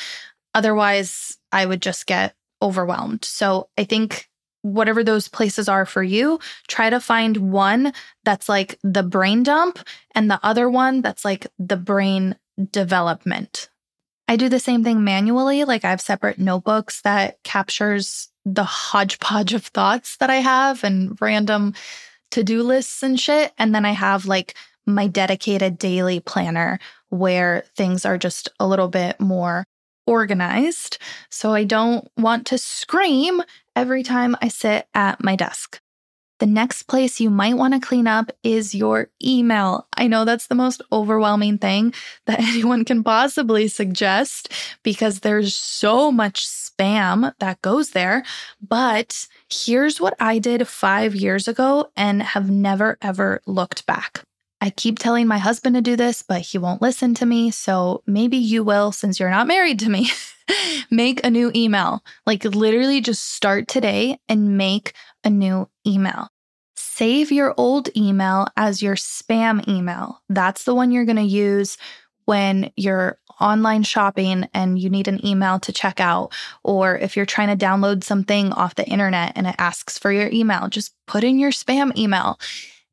Otherwise, 0.54 1.38
I 1.52 1.66
would 1.66 1.82
just 1.82 2.06
get 2.06 2.36
overwhelmed. 2.62 3.26
So 3.26 3.70
I 3.78 3.84
think 3.84 4.30
whatever 4.62 5.04
those 5.04 5.28
places 5.28 5.68
are 5.68 5.86
for 5.86 6.04
you, 6.04 6.40
try 6.68 6.90
to 6.90 7.00
find 7.00 7.38
one 7.38 7.94
that's 8.24 8.48
like 8.48 8.78
the 8.84 9.04
brain 9.04 9.42
dump 9.42 9.80
and 10.14 10.30
the 10.30 10.40
other 10.44 10.70
one 10.70 11.02
that's 11.02 11.26
like 11.26 11.48
the 11.58 11.78
brain 11.78 12.36
development. 12.72 13.70
I 14.28 14.36
do 14.36 14.50
the 14.50 14.60
same 14.60 14.84
thing 14.84 15.04
manually. 15.04 15.64
Like 15.64 15.84
I 15.84 15.90
have 15.90 16.02
separate 16.02 16.38
notebooks 16.38 17.02
that 17.02 17.42
captures 17.44 18.30
the 18.46 18.64
hodgepodge 18.64 19.54
of 19.54 19.66
thoughts 19.66 20.18
that 20.18 20.30
I 20.30 20.38
have 20.38 20.84
and 20.84 21.20
random 21.20 21.74
to-do 22.32 22.64
lists 22.64 23.04
and 23.04 23.20
shit. 23.20 23.54
And 23.58 23.74
then 23.74 23.86
I 23.86 23.92
have 23.92 24.26
like 24.26 24.56
my 24.86 25.08
dedicated 25.08 25.78
daily 25.78 26.20
planner 26.20 26.80
where 27.10 27.64
things 27.76 28.06
are 28.06 28.18
just 28.18 28.50
a 28.60 28.68
little 28.68 28.88
bit 28.88 29.20
more 29.20 29.66
organized. 30.08 30.98
So 31.30 31.54
I 31.54 31.64
don't 31.64 32.08
want 32.18 32.48
to 32.48 32.58
scream 32.58 33.42
every 33.76 34.04
time 34.04 34.36
I 34.42 34.48
sit 34.48 34.88
at 34.94 35.24
my 35.24 35.36
desk. 35.36 35.80
The 36.42 36.48
next 36.48 36.84
place 36.88 37.20
you 37.20 37.30
might 37.30 37.56
want 37.56 37.76
to 37.76 37.80
clean 37.80 38.08
up 38.08 38.32
is 38.42 38.74
your 38.74 39.12
email. 39.24 39.88
I 39.96 40.08
know 40.08 40.26
that's 40.26 40.48
the 40.48 40.56
most 40.56 40.82
overwhelming 40.92 41.60
thing 41.60 41.94
that 42.26 42.40
anyone 42.40 42.84
can 42.84 43.04
possibly 43.04 43.68
suggest 43.68 44.52
because 44.82 45.20
there's 45.20 45.54
so 45.54 46.12
much 46.12 46.48
spam 46.48 47.32
that 47.38 47.62
goes 47.62 47.92
there. 47.92 48.24
But 48.60 49.28
here's 49.52 50.02
what 50.02 50.16
I 50.20 50.40
did 50.40 50.68
five 50.68 51.14
years 51.14 51.48
ago 51.48 51.92
and 51.96 52.24
have 52.24 52.50
never 52.50 52.98
ever 53.04 53.44
looked 53.46 53.86
back. 53.86 54.24
I 54.62 54.70
keep 54.70 55.00
telling 55.00 55.28
my 55.28 55.40
husband 55.40 55.76
to 55.76 55.82
do 55.82 55.96
this, 55.96 56.22
but 56.22 56.42
he 56.42 56.60
won't 56.60 56.84
listen 56.84 57.16
to 57.16 57.26
me. 57.26 57.50
So 57.50 58.04
maybe 58.06 58.38
you 58.38 58.64
will 58.64 58.92
since 58.92 59.20
you're 59.20 59.32
not 59.32 59.48
married 59.48 59.80
to 59.80 59.90
me. 59.90 60.12
make 60.92 61.26
a 61.26 61.30
new 61.30 61.52
email. 61.56 62.04
Like 62.26 62.46
literally 62.46 63.02
just 63.02 63.34
start 63.34 63.68
today 63.68 64.20
and 64.30 64.58
make 64.58 64.94
a 65.24 65.30
new 65.30 65.68
email. 65.86 66.28
Save 66.76 67.32
your 67.32 67.56
old 67.58 67.90
email 67.98 68.48
as 68.56 68.84
your 68.84 68.96
spam 68.96 69.68
email. 69.68 70.22
That's 70.30 70.64
the 70.64 70.76
one 70.76 70.92
you're 70.92 71.06
going 71.06 71.16
to 71.16 71.24
use 71.24 71.78
when 72.26 72.72
you're 72.76 73.18
online 73.40 73.82
shopping 73.82 74.48
and 74.54 74.78
you 74.78 74.90
need 74.90 75.08
an 75.08 75.26
email 75.26 75.60
to 75.60 75.74
check 75.74 76.00
out, 76.00 76.32
or 76.64 76.96
if 76.96 77.18
you're 77.18 77.26
trying 77.26 77.58
to 77.58 77.66
download 77.66 78.04
something 78.04 78.54
off 78.54 78.76
the 78.76 78.88
internet 78.88 79.34
and 79.36 79.48
it 79.48 79.56
asks 79.58 79.98
for 79.98 80.12
your 80.12 80.30
email, 80.32 80.68
just 80.68 80.94
put 81.08 81.24
in 81.24 81.40
your 81.40 81.52
spam 81.52 81.96
email. 81.98 82.40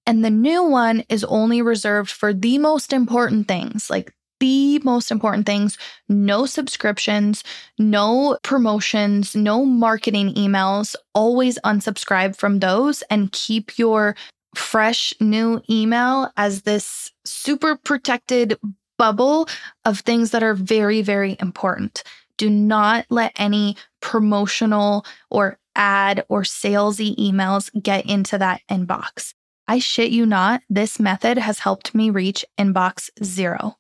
And 0.09 0.25
the 0.25 0.31
new 0.31 0.65
one 0.65 1.05
is 1.11 1.23
only 1.25 1.61
reserved 1.61 2.11
for 2.11 2.33
the 2.33 2.57
most 2.57 2.95
important 2.95 3.47
things, 3.47 3.91
like 3.91 4.11
the 4.41 4.79
most 4.79 5.11
important 5.11 5.45
things 5.45 5.77
no 6.09 6.47
subscriptions, 6.47 7.45
no 7.79 8.39
promotions, 8.43 9.37
no 9.37 9.67
marketing 9.67 10.33
emails. 10.33 10.95
Always 11.15 11.59
unsubscribe 11.59 12.37
from 12.37 12.61
those 12.61 13.03
and 13.11 13.31
keep 13.33 13.79
your 13.79 14.17
fresh 14.55 15.13
new 15.21 15.61
email 15.69 16.33
as 16.39 16.63
this 16.63 17.13
super 17.27 17.77
protected 17.77 18.59
bubble 18.97 19.47
of 19.85 20.01
things 20.01 20.31
that 20.31 20.43
are 20.43 20.55
very, 20.55 21.03
very 21.03 21.37
important. 21.39 22.03
Do 22.39 22.49
not 22.49 23.05
let 23.11 23.33
any 23.37 23.77
promotional 24.01 25.05
or 25.31 25.59
ad 25.77 26.25
or 26.31 26.45
salesy 26.45 27.15
emails 27.19 27.71
get 27.83 28.07
into 28.07 28.39
that 28.39 28.63
inbox. 28.71 29.35
I 29.69 29.79
shit 29.79 30.11
you 30.11 30.25
not, 30.25 30.63
this 30.71 30.99
method 30.99 31.39
has 31.39 31.59
helped 31.59 31.95
me 31.95 32.09
reach 32.09 32.45
inbox 32.59 33.11
zero. 33.23 33.77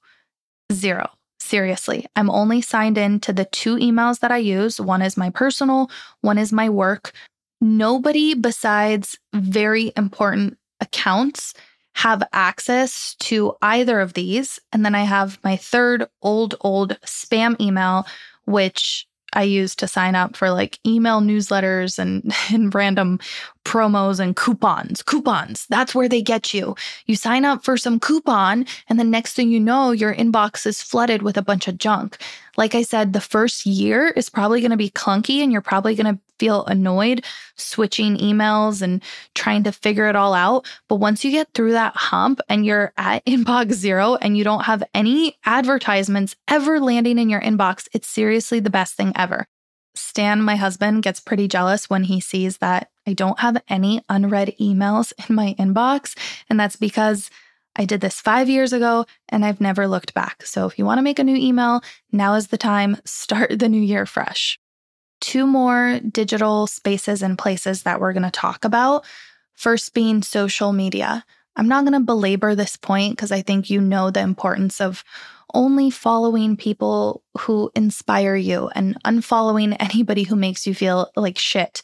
Zero. 0.70 1.08
Seriously, 1.40 2.06
I'm 2.14 2.28
only 2.28 2.60
signed 2.60 2.98
in 2.98 3.20
to 3.20 3.32
the 3.32 3.46
two 3.46 3.76
emails 3.76 4.20
that 4.20 4.30
I 4.30 4.36
use. 4.36 4.78
One 4.78 5.00
is 5.00 5.16
my 5.16 5.30
personal, 5.30 5.90
one 6.20 6.36
is 6.36 6.52
my 6.52 6.68
work. 6.68 7.12
Nobody 7.60 8.34
besides 8.34 9.18
very 9.32 9.92
important 9.96 10.58
accounts 10.80 11.54
have 11.94 12.22
access 12.32 13.16
to 13.16 13.56
either 13.62 13.98
of 14.00 14.12
these. 14.12 14.60
And 14.72 14.84
then 14.84 14.94
I 14.94 15.02
have 15.02 15.38
my 15.42 15.56
third 15.56 16.06
old, 16.22 16.54
old 16.60 17.00
spam 17.00 17.60
email, 17.60 18.06
which 18.44 19.08
I 19.32 19.42
use 19.42 19.74
to 19.76 19.88
sign 19.88 20.14
up 20.14 20.36
for 20.36 20.50
like 20.50 20.78
email 20.86 21.20
newsletters 21.20 21.98
and, 21.98 22.32
and 22.52 22.74
random 22.74 23.18
promos 23.64 24.18
and 24.18 24.34
coupons. 24.34 25.02
Coupons, 25.02 25.66
that's 25.68 25.94
where 25.94 26.08
they 26.08 26.22
get 26.22 26.54
you. 26.54 26.74
You 27.06 27.16
sign 27.16 27.44
up 27.44 27.64
for 27.64 27.76
some 27.76 28.00
coupon, 28.00 28.66
and 28.88 28.98
the 28.98 29.04
next 29.04 29.34
thing 29.34 29.50
you 29.50 29.60
know, 29.60 29.90
your 29.90 30.14
inbox 30.14 30.66
is 30.66 30.82
flooded 30.82 31.22
with 31.22 31.36
a 31.36 31.42
bunch 31.42 31.68
of 31.68 31.78
junk. 31.78 32.16
Like 32.56 32.74
I 32.74 32.82
said, 32.82 33.12
the 33.12 33.20
first 33.20 33.66
year 33.66 34.08
is 34.08 34.30
probably 34.30 34.60
going 34.60 34.70
to 34.70 34.76
be 34.76 34.90
clunky, 34.90 35.42
and 35.42 35.52
you're 35.52 35.60
probably 35.60 35.94
going 35.94 36.14
to 36.14 36.20
feel 36.38 36.64
annoyed 36.66 37.24
switching 37.56 38.16
emails 38.16 38.82
and 38.82 39.02
trying 39.34 39.64
to 39.64 39.72
figure 39.72 40.08
it 40.08 40.16
all 40.16 40.34
out. 40.34 40.66
But 40.88 40.96
once 40.96 41.24
you 41.24 41.30
get 41.30 41.48
through 41.54 41.72
that 41.72 41.96
hump 41.96 42.40
and 42.48 42.64
you're 42.64 42.92
at 42.96 43.24
inbox 43.26 43.72
zero 43.72 44.16
and 44.16 44.36
you 44.36 44.44
don't 44.44 44.64
have 44.64 44.82
any 44.94 45.36
advertisements 45.44 46.36
ever 46.48 46.80
landing 46.80 47.18
in 47.18 47.28
your 47.28 47.40
inbox, 47.40 47.88
it's 47.92 48.08
seriously 48.08 48.60
the 48.60 48.70
best 48.70 48.94
thing 48.94 49.12
ever. 49.16 49.46
Stan, 49.94 50.42
my 50.42 50.56
husband, 50.56 51.02
gets 51.02 51.20
pretty 51.20 51.48
jealous 51.48 51.90
when 51.90 52.04
he 52.04 52.20
sees 52.20 52.58
that 52.58 52.90
I 53.06 53.14
don't 53.14 53.40
have 53.40 53.60
any 53.68 54.02
unread 54.08 54.54
emails 54.60 55.12
in 55.28 55.34
my 55.34 55.54
inbox. 55.58 56.16
And 56.48 56.58
that's 56.58 56.76
because 56.76 57.30
I 57.74 57.84
did 57.84 58.00
this 58.00 58.20
five 58.20 58.48
years 58.48 58.72
ago 58.72 59.06
and 59.28 59.44
I've 59.44 59.60
never 59.60 59.86
looked 59.86 60.14
back. 60.14 60.44
So 60.44 60.66
if 60.66 60.78
you 60.78 60.84
want 60.84 60.98
to 60.98 61.02
make 61.02 61.18
a 61.18 61.24
new 61.24 61.36
email, 61.36 61.80
now 62.12 62.34
is 62.34 62.48
the 62.48 62.58
time. 62.58 62.96
Start 63.04 63.58
the 63.58 63.68
new 63.68 63.80
year 63.80 64.06
fresh. 64.06 64.58
Two 65.20 65.46
more 65.46 66.00
digital 66.00 66.66
spaces 66.66 67.22
and 67.22 67.38
places 67.38 67.82
that 67.82 68.00
we're 68.00 68.12
going 68.12 68.22
to 68.22 68.30
talk 68.30 68.64
about. 68.64 69.04
First 69.54 69.94
being 69.94 70.22
social 70.22 70.72
media. 70.72 71.24
I'm 71.56 71.66
not 71.66 71.84
going 71.84 71.94
to 71.94 72.00
belabor 72.00 72.54
this 72.54 72.76
point 72.76 73.16
because 73.16 73.32
I 73.32 73.42
think 73.42 73.68
you 73.68 73.80
know 73.80 74.10
the 74.10 74.20
importance 74.20 74.80
of 74.80 75.02
only 75.54 75.90
following 75.90 76.56
people 76.56 77.22
who 77.38 77.70
inspire 77.74 78.36
you 78.36 78.68
and 78.74 79.02
unfollowing 79.02 79.76
anybody 79.80 80.22
who 80.22 80.36
makes 80.36 80.66
you 80.66 80.74
feel 80.74 81.10
like 81.16 81.38
shit. 81.38 81.82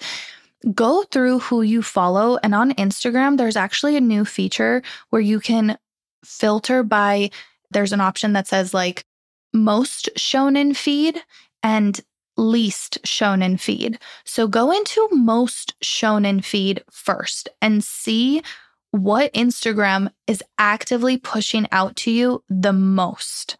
Go 0.74 1.02
through 1.02 1.40
who 1.40 1.62
you 1.62 1.82
follow. 1.82 2.38
And 2.42 2.54
on 2.54 2.72
Instagram, 2.72 3.36
there's 3.36 3.56
actually 3.56 3.96
a 3.96 4.00
new 4.00 4.24
feature 4.24 4.82
where 5.10 5.20
you 5.20 5.40
can 5.40 5.76
filter 6.24 6.82
by, 6.82 7.30
there's 7.70 7.92
an 7.92 8.00
option 8.00 8.32
that 8.32 8.46
says 8.46 8.72
like 8.72 9.04
most 9.52 10.08
shown 10.16 10.56
in 10.56 10.72
feed 10.72 11.20
and 11.62 12.00
least 12.36 12.98
shown 13.04 13.42
in 13.42 13.56
feed. 13.56 13.98
So 14.24 14.46
go 14.46 14.70
into 14.70 15.08
most 15.12 15.74
shown 15.82 16.24
in 16.24 16.40
feed 16.40 16.82
first 16.90 17.48
and 17.60 17.82
see 17.82 18.42
what 18.90 19.32
Instagram 19.34 20.10
is 20.26 20.42
actively 20.58 21.16
pushing 21.16 21.66
out 21.72 21.96
to 21.96 22.10
you 22.10 22.44
the 22.48 22.72
most. 22.72 23.56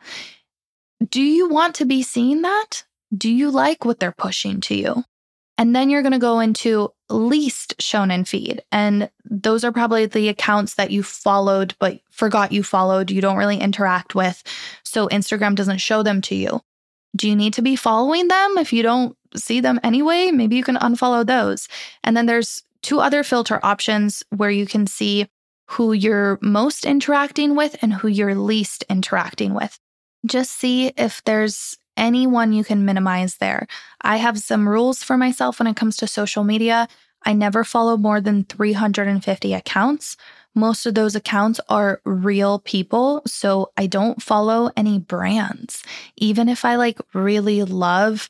Do 1.08 1.20
you 1.20 1.48
want 1.48 1.74
to 1.76 1.84
be 1.84 2.02
seeing 2.02 2.42
that? 2.42 2.84
Do 3.16 3.30
you 3.30 3.50
like 3.50 3.84
what 3.84 4.00
they're 4.00 4.12
pushing 4.16 4.60
to 4.62 4.74
you? 4.74 5.04
And 5.56 5.74
then 5.74 5.88
you're 5.88 6.02
going 6.02 6.12
to 6.12 6.18
go 6.18 6.40
into 6.40 6.92
least 7.08 7.80
shown 7.80 8.10
in 8.10 8.24
feed. 8.24 8.62
And 8.72 9.10
those 9.24 9.62
are 9.64 9.72
probably 9.72 10.06
the 10.06 10.28
accounts 10.28 10.74
that 10.74 10.90
you 10.90 11.02
followed, 11.02 11.74
but 11.78 12.00
forgot 12.10 12.52
you 12.52 12.62
followed, 12.62 13.10
you 13.10 13.20
don't 13.20 13.36
really 13.36 13.58
interact 13.58 14.14
with. 14.14 14.42
So 14.84 15.08
Instagram 15.08 15.54
doesn't 15.54 15.78
show 15.78 16.02
them 16.02 16.20
to 16.22 16.34
you. 16.34 16.60
Do 17.16 17.28
you 17.28 17.36
need 17.36 17.54
to 17.54 17.62
be 17.62 17.76
following 17.76 18.28
them 18.28 18.58
if 18.58 18.72
you 18.72 18.82
don't 18.82 19.16
see 19.36 19.60
them 19.60 19.80
anyway? 19.82 20.30
Maybe 20.30 20.56
you 20.56 20.64
can 20.64 20.76
unfollow 20.76 21.26
those. 21.26 21.68
And 22.02 22.16
then 22.16 22.26
there's 22.26 22.62
two 22.82 23.00
other 23.00 23.22
filter 23.22 23.60
options 23.62 24.22
where 24.30 24.50
you 24.50 24.66
can 24.66 24.86
see 24.86 25.28
who 25.66 25.92
you're 25.92 26.38
most 26.42 26.84
interacting 26.84 27.54
with 27.54 27.76
and 27.82 27.92
who 27.92 28.08
you're 28.08 28.34
least 28.34 28.84
interacting 28.88 29.54
with. 29.54 29.78
Just 30.26 30.52
see 30.52 30.88
if 30.96 31.22
there's 31.24 31.76
anyone 31.96 32.52
you 32.52 32.64
can 32.64 32.84
minimize 32.84 33.36
there. 33.36 33.66
I 34.00 34.16
have 34.16 34.38
some 34.38 34.68
rules 34.68 35.02
for 35.02 35.16
myself 35.16 35.58
when 35.58 35.66
it 35.66 35.76
comes 35.76 35.96
to 35.98 36.06
social 36.06 36.44
media. 36.44 36.88
I 37.24 37.32
never 37.32 37.64
follow 37.64 37.96
more 37.96 38.20
than 38.20 38.44
350 38.44 39.54
accounts. 39.54 40.16
Most 40.54 40.86
of 40.86 40.94
those 40.94 41.16
accounts 41.16 41.60
are 41.68 42.00
real 42.04 42.58
people. 42.60 43.22
So 43.26 43.72
I 43.76 43.86
don't 43.86 44.22
follow 44.22 44.70
any 44.76 44.98
brands. 44.98 45.82
Even 46.16 46.48
if 46.48 46.64
I 46.64 46.76
like 46.76 46.98
really 47.12 47.64
love 47.64 48.28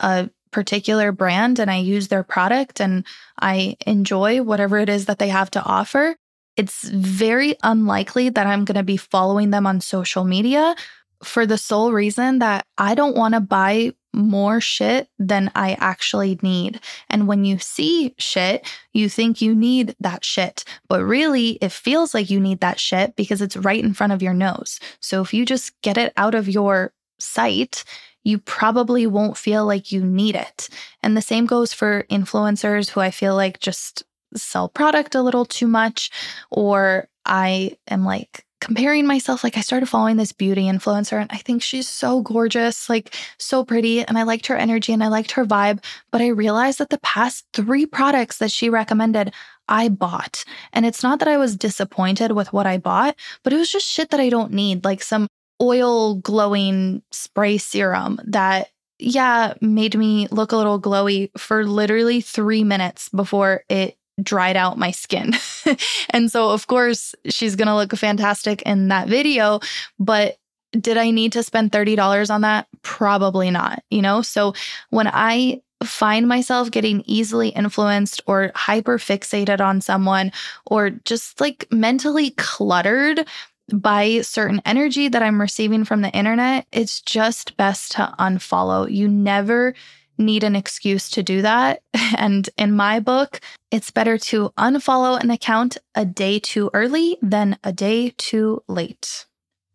a 0.00 0.30
particular 0.50 1.10
brand 1.10 1.58
and 1.58 1.70
I 1.70 1.78
use 1.78 2.08
their 2.08 2.22
product 2.22 2.80
and 2.80 3.04
I 3.40 3.76
enjoy 3.86 4.42
whatever 4.42 4.78
it 4.78 4.88
is 4.88 5.06
that 5.06 5.18
they 5.18 5.28
have 5.28 5.50
to 5.52 5.62
offer, 5.62 6.16
it's 6.56 6.88
very 6.88 7.56
unlikely 7.62 8.28
that 8.28 8.46
I'm 8.46 8.64
going 8.64 8.76
to 8.76 8.84
be 8.84 8.96
following 8.96 9.50
them 9.50 9.66
on 9.66 9.80
social 9.80 10.24
media 10.24 10.76
for 11.24 11.46
the 11.46 11.58
sole 11.58 11.92
reason 11.92 12.38
that 12.38 12.66
I 12.78 12.94
don't 12.94 13.16
want 13.16 13.34
to 13.34 13.40
buy 13.40 13.94
more 14.14 14.60
shit 14.60 15.08
than 15.18 15.50
I 15.54 15.76
actually 15.80 16.38
need. 16.42 16.80
And 17.10 17.26
when 17.26 17.44
you 17.44 17.58
see 17.58 18.14
shit, 18.18 18.66
you 18.92 19.08
think 19.08 19.42
you 19.42 19.54
need 19.54 19.96
that 20.00 20.24
shit. 20.24 20.64
But 20.88 21.04
really, 21.04 21.58
it 21.60 21.72
feels 21.72 22.14
like 22.14 22.30
you 22.30 22.40
need 22.40 22.60
that 22.60 22.80
shit 22.80 23.16
because 23.16 23.42
it's 23.42 23.56
right 23.56 23.82
in 23.82 23.94
front 23.94 24.12
of 24.12 24.22
your 24.22 24.34
nose. 24.34 24.80
So 25.00 25.20
if 25.20 25.34
you 25.34 25.44
just 25.44 25.80
get 25.82 25.98
it 25.98 26.12
out 26.16 26.34
of 26.34 26.48
your 26.48 26.92
sight, 27.18 27.84
you 28.22 28.38
probably 28.38 29.06
won't 29.06 29.36
feel 29.36 29.66
like 29.66 29.92
you 29.92 30.04
need 30.04 30.34
it. 30.34 30.68
And 31.02 31.16
the 31.16 31.22
same 31.22 31.46
goes 31.46 31.72
for 31.72 32.04
influencers 32.10 32.90
who 32.90 33.00
I 33.00 33.10
feel 33.10 33.34
like 33.34 33.60
just 33.60 34.02
sell 34.34 34.68
product 34.68 35.14
a 35.14 35.22
little 35.22 35.44
too 35.44 35.66
much, 35.66 36.10
or 36.50 37.08
I 37.24 37.76
am 37.88 38.04
like 38.04 38.44
comparing 38.64 39.06
myself. 39.06 39.44
Like, 39.44 39.58
I 39.58 39.60
started 39.60 39.88
following 39.88 40.16
this 40.16 40.32
beauty 40.32 40.62
influencer, 40.64 41.20
and 41.20 41.30
I 41.30 41.36
think 41.36 41.62
she's 41.62 41.88
so 41.88 42.22
gorgeous, 42.22 42.88
like, 42.88 43.14
so 43.38 43.64
pretty. 43.64 44.02
And 44.02 44.16
I 44.16 44.22
liked 44.22 44.46
her 44.46 44.56
energy 44.56 44.92
and 44.92 45.04
I 45.04 45.08
liked 45.08 45.32
her 45.32 45.44
vibe. 45.44 45.84
But 46.10 46.22
I 46.22 46.28
realized 46.28 46.78
that 46.78 46.90
the 46.90 46.98
past 46.98 47.44
three 47.52 47.84
products 47.84 48.38
that 48.38 48.50
she 48.50 48.70
recommended, 48.70 49.34
I 49.68 49.88
bought. 49.90 50.44
And 50.72 50.86
it's 50.86 51.02
not 51.02 51.18
that 51.18 51.28
I 51.28 51.36
was 51.36 51.56
disappointed 51.56 52.32
with 52.32 52.52
what 52.52 52.66
I 52.66 52.78
bought, 52.78 53.16
but 53.42 53.52
it 53.52 53.56
was 53.56 53.70
just 53.70 53.86
shit 53.86 54.10
that 54.10 54.20
I 54.20 54.30
don't 54.30 54.52
need, 54.52 54.84
like 54.84 55.02
some 55.02 55.28
oil 55.60 56.16
glowing 56.16 57.02
spray 57.12 57.58
serum 57.58 58.18
that 58.24 58.68
yeah, 58.98 59.54
made 59.60 59.96
me 59.96 60.28
look 60.30 60.52
a 60.52 60.56
little 60.56 60.80
glowy 60.80 61.30
for 61.36 61.66
literally 61.66 62.20
three 62.20 62.64
minutes 62.64 63.08
before 63.08 63.64
it 63.68 63.96
dried 64.22 64.56
out 64.56 64.78
my 64.78 64.90
skin. 64.90 65.34
and 66.10 66.30
so, 66.30 66.50
of 66.50 66.66
course, 66.66 67.14
she's 67.26 67.56
going 67.56 67.68
to 67.68 67.74
look 67.74 67.92
fantastic 67.94 68.62
in 68.62 68.88
that 68.88 69.08
video. 69.08 69.60
But 69.98 70.38
did 70.72 70.96
I 70.96 71.10
need 71.10 71.32
to 71.32 71.42
spend 71.42 71.72
$30 71.72 72.30
on 72.30 72.40
that? 72.42 72.66
Probably 72.82 73.50
not, 73.50 73.82
you 73.90 74.02
know? 74.02 74.22
So 74.22 74.54
when 74.90 75.08
I 75.08 75.62
find 75.82 76.26
myself 76.26 76.70
getting 76.70 77.02
easily 77.06 77.50
influenced 77.50 78.22
or 78.26 78.52
hyper 78.54 78.98
fixated 78.98 79.60
on 79.60 79.80
someone 79.80 80.32
or 80.66 80.90
just 80.90 81.40
like 81.40 81.66
mentally 81.70 82.30
cluttered 82.30 83.26
by 83.72 84.20
certain 84.20 84.60
energy 84.64 85.08
that 85.08 85.22
I'm 85.22 85.40
receiving 85.40 85.84
from 85.84 86.02
the 86.02 86.10
internet, 86.10 86.66
it's 86.72 87.00
just 87.00 87.56
best 87.56 87.92
to 87.92 88.14
unfollow. 88.18 88.90
You 88.90 89.08
never 89.08 89.74
need 90.18 90.44
an 90.44 90.56
excuse 90.56 91.10
to 91.10 91.22
do 91.22 91.42
that. 91.42 91.82
And 92.16 92.48
in 92.56 92.72
my 92.72 93.00
book, 93.00 93.40
it's 93.70 93.90
better 93.90 94.18
to 94.18 94.50
unfollow 94.56 95.20
an 95.20 95.30
account 95.30 95.78
a 95.94 96.04
day 96.04 96.38
too 96.38 96.70
early 96.72 97.18
than 97.20 97.58
a 97.64 97.72
day 97.72 98.14
too 98.16 98.62
late. 98.68 99.26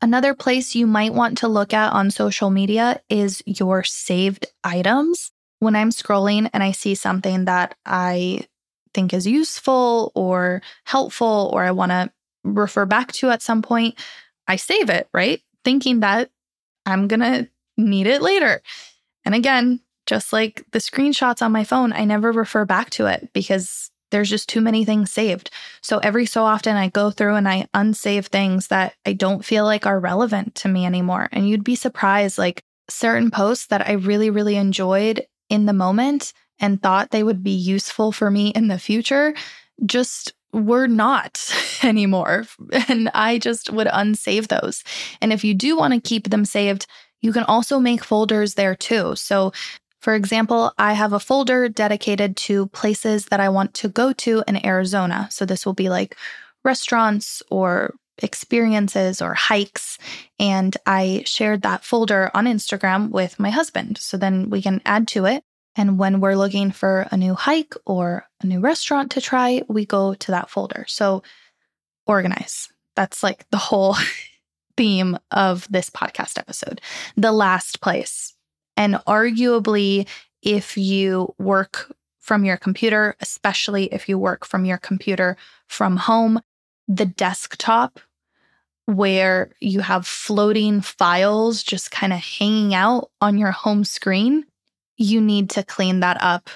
Another 0.02 0.34
place 0.34 0.74
you 0.74 0.88
might 0.88 1.14
want 1.14 1.40
to 1.40 1.50
look 1.50 1.74
at 1.74 1.92
on 1.92 2.10
social 2.12 2.50
media 2.50 3.02
is 3.10 3.44
your 3.46 3.84
saved 3.84 4.48
items. 4.64 5.32
When 5.60 5.76
I'm 5.76 5.90
scrolling 5.90 6.50
and 6.54 6.64
I 6.64 6.72
see 6.72 6.96
something 6.96 7.46
that 7.46 7.76
I 7.86 8.48
think 8.94 9.14
is 9.14 9.28
useful 9.28 10.14
or 10.16 10.62
helpful, 10.86 11.50
or 11.54 11.64
I 11.64 11.72
want 11.72 11.92
to 11.92 12.10
refer 12.46 12.86
back 12.86 13.12
to 13.14 13.30
at 13.30 13.42
some 13.42 13.62
point, 13.62 14.00
I 14.48 14.56
save 14.56 14.90
it, 14.90 15.10
right? 15.14 15.42
Thinking 15.66 16.00
that 16.00 16.30
I'm 16.86 17.10
going 17.10 17.20
to 17.20 17.50
need 17.78 18.08
it 18.08 18.22
later. 18.22 18.62
And 19.26 19.36
again, 19.36 19.82
just 20.10 20.34
like 20.34 20.66
the 20.72 20.80
screenshots 20.80 21.44
on 21.44 21.52
my 21.52 21.64
phone, 21.64 21.94
I 21.94 22.04
never 22.04 22.32
refer 22.32 22.66
back 22.66 22.90
to 22.92 23.06
it 23.06 23.30
because 23.32 23.92
there's 24.10 24.30
just 24.30 24.50
too 24.50 24.60
many 24.60 24.84
things 24.84 25.12
saved. 25.12 25.52
So 25.84 26.00
every 26.00 26.26
so 26.26 26.44
often 26.44 26.76
I 26.76 26.90
go 26.90 27.12
through 27.12 27.36
and 27.36 27.48
I 27.48 27.68
unsave 27.76 28.26
things 28.26 28.68
that 28.68 28.96
I 29.06 29.14
don't 29.14 29.46
feel 29.46 29.66
like 29.66 29.86
are 29.86 30.00
relevant 30.00 30.56
to 30.56 30.68
me 30.68 30.84
anymore. 30.84 31.30
And 31.32 31.48
you'd 31.48 31.64
be 31.64 31.76
surprised 31.76 32.40
like 32.40 32.64
certain 32.90 33.30
posts 33.30 33.68
that 33.68 33.88
I 33.88 33.94
really, 33.94 34.32
really 34.32 34.56
enjoyed 34.56 35.28
in 35.48 35.68
the 35.68 35.74
moment 35.74 36.34
and 36.60 36.82
thought 36.82 37.12
they 37.12 37.22
would 37.22 37.44
be 37.44 37.52
useful 37.52 38.12
for 38.12 38.32
me 38.32 38.50
in 38.50 38.68
the 38.68 38.80
future 38.80 39.36
just 39.86 40.34
were 40.52 40.88
not 40.88 41.54
anymore. 41.84 42.46
And 42.88 43.12
I 43.14 43.38
just 43.38 43.72
would 43.72 43.88
unsave 43.88 44.48
those. 44.48 44.84
And 45.22 45.32
if 45.32 45.44
you 45.44 45.54
do 45.54 45.78
want 45.78 45.94
to 45.94 46.02
keep 46.02 46.32
them 46.32 46.46
saved, 46.46 46.88
you 47.22 47.34
can 47.34 47.44
also 47.44 47.80
make 47.80 48.04
folders 48.04 48.56
there 48.56 48.76
too. 48.76 49.16
So 49.16 49.52
for 50.00 50.16
example, 50.16 50.74
I 50.78 50.94
have 50.94 51.14
a 51.14 51.20
folder 51.20 51.68
dedicated 51.68 52.38
to 52.38 52.68
places 52.68 53.26
that 53.26 53.40
I 53.40 53.50
want 53.50 53.74
to 53.76 53.90
go 53.90 54.14
to 54.14 54.44
in 54.48 54.66
Arizona. 54.66 55.28
So 55.30 55.46
this 55.46 55.66
will 55.66 55.74
be 55.74 55.90
like 55.90 56.16
restaurants 56.64 57.44
or 57.50 57.96
experiences 58.20 59.22
or 59.22 59.34
hikes. 59.34 59.98
And 60.40 60.76
I 60.86 61.24
shared 61.26 61.64
that 61.64 61.84
folder 61.84 62.32
on 62.34 62.46
Instagram 62.46 63.10
with 63.10 63.40
my 63.40 63.50
husband. 63.50 63.98
So 63.98 64.18
then 64.18 64.50
we 64.50 64.62
can 64.62 64.82
add 64.86 65.08
to 65.10 65.26
it. 65.26 65.44
And 65.76 65.98
when 65.98 66.20
we're 66.20 66.36
looking 66.36 66.72
for 66.72 67.08
a 67.12 67.18
new 67.18 67.34
hike 67.34 67.74
or 67.86 68.26
a 68.42 68.46
new 68.46 68.60
restaurant 68.60 69.12
to 69.12 69.22
try, 69.22 69.62
we 69.68 69.86
go 69.86 70.14
to 70.14 70.32
that 70.32 70.50
folder. 70.50 70.86
So 70.88 71.24
organize. 72.06 72.70
That's 72.96 73.22
like 73.22 73.50
the 73.50 73.58
whole 73.58 73.96
theme 74.78 75.18
of 75.32 75.68
this 75.70 75.90
podcast 75.90 76.38
episode. 76.38 76.82
The 77.16 77.32
last 77.32 77.82
place 77.82 78.34
and 78.80 78.96
arguably, 79.06 80.08
if 80.42 80.78
you 80.78 81.36
work 81.38 81.94
from 82.18 82.46
your 82.46 82.56
computer, 82.56 83.18
especially 83.20 83.94
if 83.94 84.08
you 84.08 84.18
work 84.18 84.46
from 84.46 84.64
your 84.64 84.78
computer 84.78 85.36
from 85.68 85.98
home, 85.98 86.40
the 86.88 87.06
desktop 87.06 88.00
where 88.86 89.52
you 89.60 89.82
have 89.82 90.08
floating 90.08 90.80
files 90.80 91.62
just 91.62 91.92
kind 91.92 92.14
of 92.14 92.20
hanging 92.20 92.74
out 92.74 93.12
on 93.20 93.38
your 93.38 93.52
home 93.52 93.84
screen, 93.84 94.46
you 94.96 95.20
need 95.20 95.50
to 95.50 95.64
clean 95.64 96.00
that 96.00 96.18
up. 96.22 96.50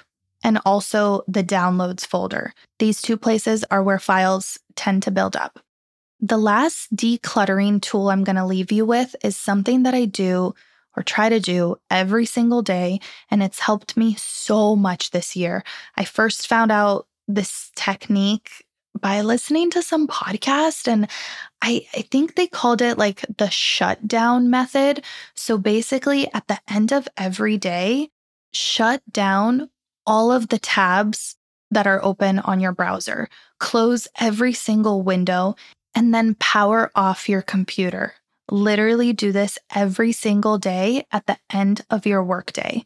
And 0.46 0.60
also 0.66 1.24
the 1.28 1.44
downloads 1.44 2.08
folder. 2.08 2.54
These 2.80 3.02
two 3.02 3.18
places 3.18 3.66
are 3.70 3.84
where 3.84 4.00
files 4.00 4.58
tend 4.76 5.04
to 5.04 5.12
build 5.12 5.36
up. 5.36 5.60
The 6.22 6.38
last 6.38 6.96
decluttering 6.96 7.82
tool 7.82 8.10
I'm 8.10 8.24
going 8.24 8.38
to 8.38 8.46
leave 8.46 8.72
you 8.72 8.86
with 8.86 9.14
is 9.26 9.36
something 9.36 9.84
that 9.84 9.94
I 9.94 10.06
do 10.06 10.54
or 10.96 11.04
try 11.04 11.30
to 11.30 11.40
do 11.40 11.78
every 11.90 12.26
single 12.26 12.62
day. 12.62 13.00
And 13.30 13.42
it's 13.42 13.60
helped 13.60 13.98
me 13.98 14.16
so 14.16 14.76
much 14.76 15.12
this 15.12 15.36
year. 15.36 15.64
I 15.98 16.06
first 16.06 16.48
found 16.48 16.72
out 16.72 17.08
this 17.28 17.72
technique 17.76 18.50
by 19.00 19.22
listening 19.22 19.72
to 19.72 19.82
some 19.82 20.08
podcast 20.08 20.88
and 20.88 21.10
I, 21.62 21.88
I 21.96 22.02
think 22.02 22.36
they 22.36 22.48
called 22.48 22.82
it 22.82 22.98
like 22.98 23.26
the 23.38 23.50
shutdown 23.50 24.50
method. 24.50 25.04
So 25.36 25.58
basically, 25.58 26.32
at 26.34 26.48
the 26.48 26.60
end 26.68 26.92
of 26.92 27.08
every 27.18 27.58
day, 27.58 28.10
shut 28.54 29.02
down 29.12 29.70
all 30.06 30.32
of 30.32 30.50
the 30.50 30.60
tabs 30.60 31.36
that 31.72 31.88
are 31.88 32.04
open 32.04 32.40
on 32.40 32.60
your 32.60 32.72
browser, 32.72 33.30
close 33.60 34.08
every 34.20 34.54
single 34.54 35.02
window, 35.02 35.56
and 35.96 36.14
then 36.14 36.36
power 36.36 36.92
off 36.96 37.30
your 37.30 37.42
computer 37.42 38.14
literally 38.50 39.14
do 39.14 39.32
this 39.32 39.58
every 39.74 40.12
single 40.12 40.58
day 40.58 41.06
at 41.12 41.26
the 41.28 41.38
end 41.52 41.82
of 41.90 42.06
your 42.06 42.24
workday. 42.24 42.84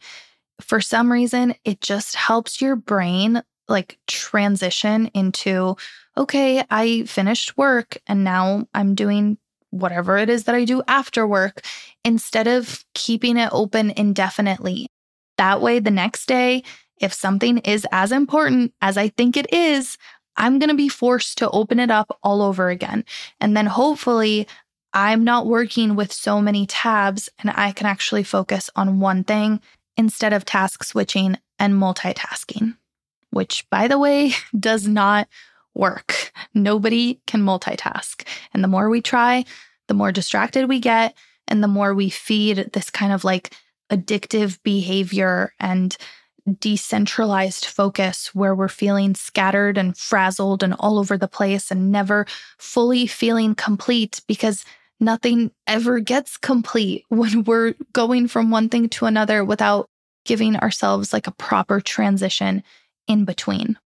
For 0.61 0.81
some 0.81 1.11
reason, 1.11 1.55
it 1.63 1.81
just 1.81 2.15
helps 2.15 2.61
your 2.61 2.75
brain 2.75 3.41
like 3.67 3.99
transition 4.07 5.07
into, 5.13 5.75
okay, 6.15 6.63
I 6.69 7.03
finished 7.03 7.57
work 7.57 7.97
and 8.07 8.23
now 8.23 8.65
I'm 8.73 8.95
doing 8.95 9.37
whatever 9.71 10.17
it 10.17 10.29
is 10.29 10.45
that 10.45 10.55
I 10.55 10.63
do 10.63 10.81
after 10.87 11.27
work 11.27 11.61
instead 12.05 12.47
of 12.47 12.85
keeping 12.93 13.37
it 13.37 13.49
open 13.51 13.91
indefinitely. 13.91 14.87
That 15.37 15.61
way, 15.61 15.79
the 15.79 15.91
next 15.91 16.27
day, 16.27 16.63
if 16.99 17.13
something 17.13 17.59
is 17.59 17.85
as 17.91 18.11
important 18.11 18.73
as 18.81 18.97
I 18.97 19.09
think 19.09 19.37
it 19.37 19.53
is, 19.53 19.97
I'm 20.35 20.59
going 20.59 20.69
to 20.69 20.75
be 20.75 20.89
forced 20.89 21.37
to 21.39 21.49
open 21.49 21.79
it 21.79 21.91
up 21.91 22.17
all 22.23 22.41
over 22.41 22.69
again. 22.69 23.03
And 23.39 23.55
then 23.57 23.65
hopefully, 23.65 24.47
I'm 24.99 25.23
not 25.23 25.45
working 25.45 25.95
with 25.95 26.11
so 26.11 26.41
many 26.41 26.65
tabs 26.65 27.29
and 27.37 27.51
I 27.53 27.71
can 27.71 27.85
actually 27.85 28.23
focus 28.23 28.67
on 28.75 28.99
one 28.99 29.23
thing 29.23 29.61
instead 29.95 30.33
of 30.33 30.43
task 30.43 30.83
switching 30.83 31.37
and 31.59 31.75
multitasking, 31.75 32.75
which, 33.29 33.69
by 33.69 33.87
the 33.87 33.99
way, 33.99 34.31
does 34.59 34.87
not 34.87 35.27
work. 35.75 36.31
Nobody 36.55 37.21
can 37.27 37.43
multitask. 37.43 38.27
And 38.55 38.63
the 38.63 38.67
more 38.67 38.89
we 38.89 38.99
try, 38.99 39.45
the 39.87 39.93
more 39.93 40.11
distracted 40.11 40.67
we 40.67 40.79
get, 40.79 41.13
and 41.47 41.63
the 41.63 41.67
more 41.67 41.93
we 41.93 42.09
feed 42.09 42.71
this 42.73 42.89
kind 42.89 43.13
of 43.13 43.23
like 43.23 43.53
addictive 43.91 44.57
behavior 44.63 45.53
and 45.59 45.95
decentralized 46.59 47.65
focus 47.65 48.33
where 48.33 48.55
we're 48.55 48.67
feeling 48.67 49.13
scattered 49.13 49.77
and 49.77 49.95
frazzled 49.95 50.63
and 50.63 50.73
all 50.79 50.97
over 50.97 51.19
the 51.19 51.27
place 51.27 51.69
and 51.69 51.91
never 51.91 52.25
fully 52.57 53.05
feeling 53.05 53.53
complete 53.53 54.21
because 54.27 54.65
nothing 54.99 55.51
ever 55.65 55.99
gets 55.99 56.37
complete 56.37 57.05
when 57.09 57.43
we're 57.43 57.75
going 57.93 58.27
from 58.27 58.51
one 58.51 58.69
thing 58.69 58.89
to 58.89 59.05
another 59.05 59.43
without 59.43 59.89
giving 60.25 60.55
ourselves 60.57 61.13
like 61.13 61.27
a 61.27 61.31
proper 61.31 61.79
transition 61.79 62.63
in 63.07 63.25
between. 63.25 63.77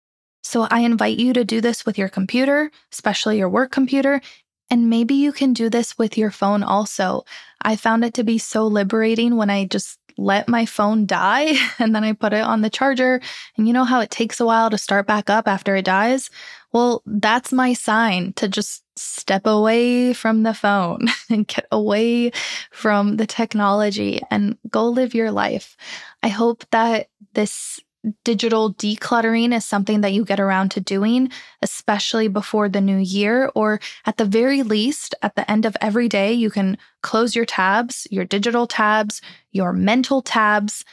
So 0.42 0.66
I 0.70 0.80
invite 0.80 1.18
you 1.18 1.32
to 1.34 1.44
do 1.44 1.60
this 1.60 1.84
with 1.84 1.98
your 1.98 2.08
computer, 2.08 2.70
especially 2.92 3.38
your 3.38 3.50
work 3.50 3.70
computer, 3.70 4.22
and 4.70 4.88
maybe 4.88 5.14
you 5.14 5.32
can 5.32 5.52
do 5.52 5.68
this 5.68 5.98
with 5.98 6.16
your 6.16 6.30
phone 6.30 6.62
also. 6.62 7.24
I 7.60 7.76
found 7.76 8.04
it 8.04 8.14
to 8.14 8.24
be 8.24 8.38
so 8.38 8.66
liberating 8.66 9.36
when 9.36 9.50
I 9.50 9.66
just 9.66 9.98
let 10.16 10.48
my 10.48 10.66
phone 10.66 11.06
die 11.06 11.54
and 11.78 11.94
then 11.94 12.04
I 12.04 12.12
put 12.12 12.32
it 12.32 12.42
on 12.42 12.62
the 12.62 12.70
charger. 12.70 13.20
And 13.56 13.66
you 13.66 13.72
know 13.72 13.84
how 13.84 14.00
it 14.00 14.10
takes 14.10 14.40
a 14.40 14.46
while 14.46 14.70
to 14.70 14.78
start 14.78 15.06
back 15.06 15.30
up 15.30 15.48
after 15.48 15.76
it 15.76 15.84
dies? 15.84 16.30
Well, 16.72 17.02
that's 17.06 17.52
my 17.52 17.72
sign 17.72 18.32
to 18.34 18.48
just 18.48 18.84
step 18.96 19.46
away 19.46 20.12
from 20.12 20.42
the 20.42 20.54
phone 20.54 21.08
and 21.30 21.46
get 21.46 21.66
away 21.72 22.32
from 22.70 23.16
the 23.16 23.26
technology 23.26 24.20
and 24.30 24.56
go 24.68 24.88
live 24.88 25.14
your 25.14 25.30
life. 25.30 25.76
I 26.22 26.28
hope 26.28 26.64
that 26.70 27.08
this 27.34 27.80
digital 28.24 28.74
decluttering 28.74 29.54
is 29.54 29.64
something 29.64 30.00
that 30.00 30.12
you 30.12 30.24
get 30.24 30.40
around 30.40 30.70
to 30.70 30.80
doing, 30.80 31.30
especially 31.62 32.28
before 32.28 32.68
the 32.68 32.80
new 32.80 32.96
year, 32.96 33.50
or 33.54 33.80
at 34.06 34.16
the 34.16 34.24
very 34.24 34.62
least, 34.62 35.14
at 35.22 35.34
the 35.34 35.48
end 35.50 35.66
of 35.66 35.76
every 35.80 36.08
day, 36.08 36.32
you 36.32 36.50
can 36.50 36.78
close 37.02 37.36
your 37.36 37.44
tabs, 37.44 38.06
your 38.10 38.24
digital 38.24 38.66
tabs, 38.66 39.20
your 39.52 39.72
mental 39.72 40.22
tabs, 40.22 40.84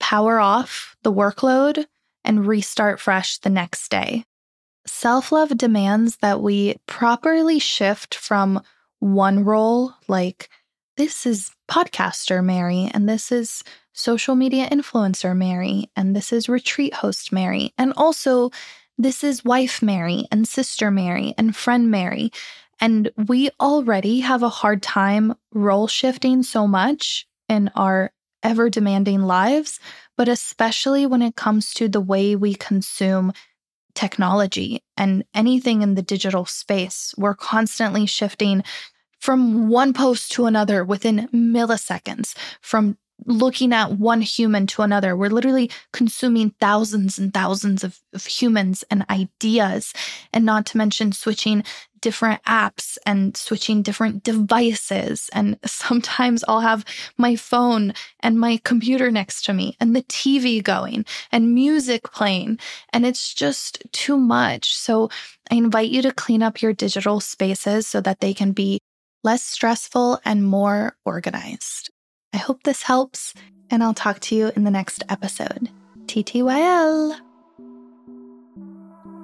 power 0.00 0.38
off 0.38 0.96
the 1.02 1.12
workload, 1.12 1.84
and 2.24 2.46
restart 2.46 3.00
fresh 3.00 3.38
the 3.38 3.50
next 3.50 3.90
day. 3.90 4.24
Self 4.86 5.32
love 5.32 5.56
demands 5.56 6.16
that 6.18 6.40
we 6.40 6.76
properly 6.86 7.58
shift 7.58 8.14
from 8.14 8.62
one 9.00 9.44
role, 9.44 9.94
like 10.08 10.48
this 10.96 11.26
is 11.26 11.50
podcaster 11.68 12.42
Mary, 12.42 12.90
and 12.94 13.08
this 13.08 13.30
is 13.30 13.62
social 13.96 14.36
media 14.36 14.68
influencer 14.68 15.36
Mary, 15.36 15.90
and 15.96 16.14
this 16.14 16.32
is 16.32 16.48
retreat 16.48 16.94
host 16.94 17.32
Mary, 17.32 17.72
and 17.78 17.92
also 17.96 18.50
this 18.98 19.24
is 19.24 19.44
wife 19.44 19.82
Mary, 19.82 20.26
and 20.30 20.46
sister 20.46 20.90
Mary, 20.90 21.34
and 21.36 21.56
friend 21.56 21.90
Mary. 21.90 22.30
And 22.78 23.10
we 23.26 23.50
already 23.58 24.20
have 24.20 24.42
a 24.42 24.48
hard 24.48 24.82
time 24.82 25.34
role 25.52 25.86
shifting 25.86 26.42
so 26.42 26.66
much 26.66 27.26
in 27.48 27.70
our 27.74 28.12
ever 28.42 28.68
demanding 28.68 29.22
lives, 29.22 29.80
but 30.16 30.28
especially 30.28 31.06
when 31.06 31.22
it 31.22 31.36
comes 31.36 31.72
to 31.74 31.88
the 31.88 32.00
way 32.00 32.36
we 32.36 32.54
consume 32.54 33.32
technology 33.94 34.82
and 34.96 35.24
anything 35.34 35.80
in 35.82 35.94
the 35.94 36.02
digital 36.02 36.44
space. 36.44 37.14
We're 37.16 37.34
constantly 37.34 38.06
shifting 38.06 38.62
from 39.18 39.68
one 39.68 39.94
post 39.94 40.32
to 40.32 40.44
another 40.44 40.84
within 40.84 41.28
milliseconds, 41.34 42.36
from 42.60 42.98
looking 43.24 43.72
at 43.72 43.92
one 43.92 44.20
human 44.20 44.66
to 44.68 44.82
another. 44.82 45.16
We're 45.16 45.30
literally 45.30 45.70
consuming 45.92 46.50
thousands 46.60 47.18
and 47.18 47.32
thousands 47.32 47.82
of, 47.82 47.98
of, 48.12 48.26
humans 48.26 48.84
and 48.90 49.06
ideas, 49.08 49.92
and 50.32 50.44
not 50.44 50.66
to 50.66 50.76
mention 50.76 51.12
switching 51.12 51.64
different 52.00 52.42
apps 52.44 52.98
and 53.06 53.36
switching 53.36 53.82
different 53.82 54.22
devices. 54.22 55.30
And 55.32 55.58
sometimes 55.64 56.44
I'll 56.46 56.60
have 56.60 56.84
my 57.16 57.36
phone 57.36 57.94
and 58.20 58.38
my 58.38 58.60
computer 58.64 59.10
next 59.10 59.44
to 59.46 59.52
me, 59.52 59.76
and 59.80 59.96
the 59.96 60.02
TV 60.02 60.62
going, 60.62 61.04
and 61.32 61.54
music 61.54 62.10
playing. 62.12 62.58
And 62.92 63.06
it's 63.06 63.34
just 63.34 63.82
too 63.92 64.16
much. 64.16 64.74
So 64.74 65.10
I 65.50 65.56
invite 65.56 65.90
you 65.90 66.02
to 66.02 66.12
clean 66.12 66.42
up 66.42 66.62
your 66.62 66.72
digital 66.72 67.20
spaces 67.20 67.86
so 67.86 68.00
that 68.02 68.20
they 68.20 68.34
can 68.34 68.52
be 68.52 68.80
less 69.24 69.42
stressful 69.42 70.20
and 70.24 70.44
more 70.44 70.96
organized. 71.04 71.90
I 72.36 72.38
hope 72.38 72.64
this 72.64 72.82
helps, 72.82 73.32
and 73.70 73.82
I'll 73.82 73.94
talk 73.94 74.20
to 74.20 74.34
you 74.34 74.52
in 74.54 74.64
the 74.64 74.70
next 74.70 75.02
episode. 75.08 75.70
TTYL. 76.04 77.18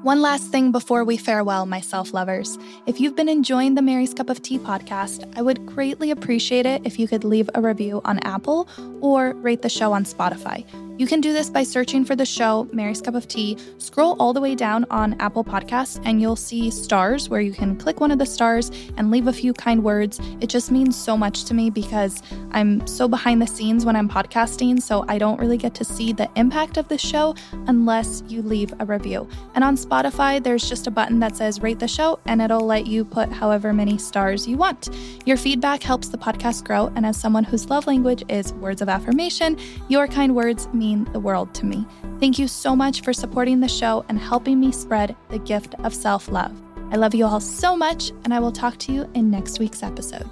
One 0.02 0.22
last 0.22 0.44
thing 0.50 0.72
before 0.72 1.04
we 1.04 1.18
farewell, 1.18 1.66
my 1.66 1.82
self 1.82 2.14
lovers. 2.14 2.56
If 2.86 3.02
you've 3.02 3.14
been 3.14 3.28
enjoying 3.28 3.74
the 3.74 3.82
Mary's 3.82 4.14
Cup 4.14 4.30
of 4.30 4.40
Tea 4.40 4.58
podcast, 4.58 5.30
I 5.36 5.42
would 5.42 5.66
greatly 5.66 6.10
appreciate 6.10 6.64
it 6.64 6.80
if 6.86 6.98
you 6.98 7.06
could 7.06 7.22
leave 7.22 7.50
a 7.54 7.60
review 7.60 8.00
on 8.06 8.18
Apple 8.20 8.66
or 9.02 9.34
rate 9.34 9.60
the 9.60 9.68
show 9.68 9.92
on 9.92 10.04
Spotify. 10.04 10.64
You 11.02 11.08
can 11.08 11.20
do 11.20 11.32
this 11.32 11.50
by 11.50 11.64
searching 11.64 12.04
for 12.04 12.14
the 12.14 12.24
show 12.24 12.68
Mary's 12.72 13.02
Cup 13.02 13.16
of 13.16 13.26
Tea. 13.26 13.58
Scroll 13.78 14.14
all 14.20 14.32
the 14.32 14.40
way 14.40 14.54
down 14.54 14.86
on 14.88 15.20
Apple 15.20 15.42
Podcasts 15.42 16.00
and 16.04 16.20
you'll 16.20 16.36
see 16.36 16.70
stars 16.70 17.28
where 17.28 17.40
you 17.40 17.52
can 17.52 17.76
click 17.76 17.98
one 17.98 18.12
of 18.12 18.20
the 18.20 18.24
stars 18.24 18.70
and 18.96 19.10
leave 19.10 19.26
a 19.26 19.32
few 19.32 19.52
kind 19.52 19.82
words. 19.82 20.20
It 20.40 20.46
just 20.46 20.70
means 20.70 20.96
so 20.96 21.16
much 21.16 21.42
to 21.46 21.54
me 21.54 21.70
because 21.70 22.22
I'm 22.52 22.86
so 22.86 23.08
behind 23.08 23.42
the 23.42 23.48
scenes 23.48 23.84
when 23.84 23.96
I'm 23.96 24.08
podcasting, 24.08 24.80
so 24.80 25.04
I 25.08 25.18
don't 25.18 25.40
really 25.40 25.56
get 25.56 25.74
to 25.74 25.84
see 25.84 26.12
the 26.12 26.30
impact 26.36 26.76
of 26.76 26.86
the 26.86 26.98
show 26.98 27.34
unless 27.66 28.22
you 28.28 28.40
leave 28.40 28.72
a 28.78 28.84
review. 28.84 29.28
And 29.56 29.64
on 29.64 29.76
Spotify, 29.76 30.40
there's 30.40 30.68
just 30.68 30.86
a 30.86 30.92
button 30.92 31.18
that 31.18 31.34
says 31.34 31.60
rate 31.60 31.80
the 31.80 31.88
show 31.88 32.20
and 32.26 32.40
it'll 32.40 32.64
let 32.64 32.86
you 32.86 33.04
put 33.04 33.28
however 33.28 33.72
many 33.72 33.98
stars 33.98 34.46
you 34.46 34.56
want. 34.56 34.88
Your 35.26 35.36
feedback 35.36 35.82
helps 35.82 36.10
the 36.10 36.18
podcast 36.18 36.62
grow, 36.62 36.92
and 36.94 37.04
as 37.04 37.16
someone 37.16 37.42
whose 37.42 37.68
love 37.68 37.88
language 37.88 38.22
is 38.28 38.52
words 38.52 38.82
of 38.82 38.88
affirmation, 38.88 39.58
your 39.88 40.06
kind 40.06 40.36
words 40.36 40.68
mean 40.94 41.12
the 41.12 41.20
world 41.20 41.54
to 41.54 41.66
me. 41.66 41.86
Thank 42.20 42.38
you 42.38 42.48
so 42.48 42.76
much 42.76 43.02
for 43.02 43.12
supporting 43.12 43.60
the 43.60 43.68
show 43.68 44.04
and 44.08 44.18
helping 44.18 44.60
me 44.60 44.72
spread 44.72 45.16
the 45.28 45.38
gift 45.38 45.74
of 45.84 45.94
self 45.94 46.28
love. 46.28 46.52
I 46.90 46.96
love 46.96 47.14
you 47.14 47.24
all 47.24 47.40
so 47.40 47.76
much, 47.76 48.10
and 48.24 48.34
I 48.34 48.40
will 48.40 48.52
talk 48.52 48.76
to 48.78 48.92
you 48.92 49.10
in 49.14 49.30
next 49.30 49.58
week's 49.58 49.82
episode. 49.82 50.28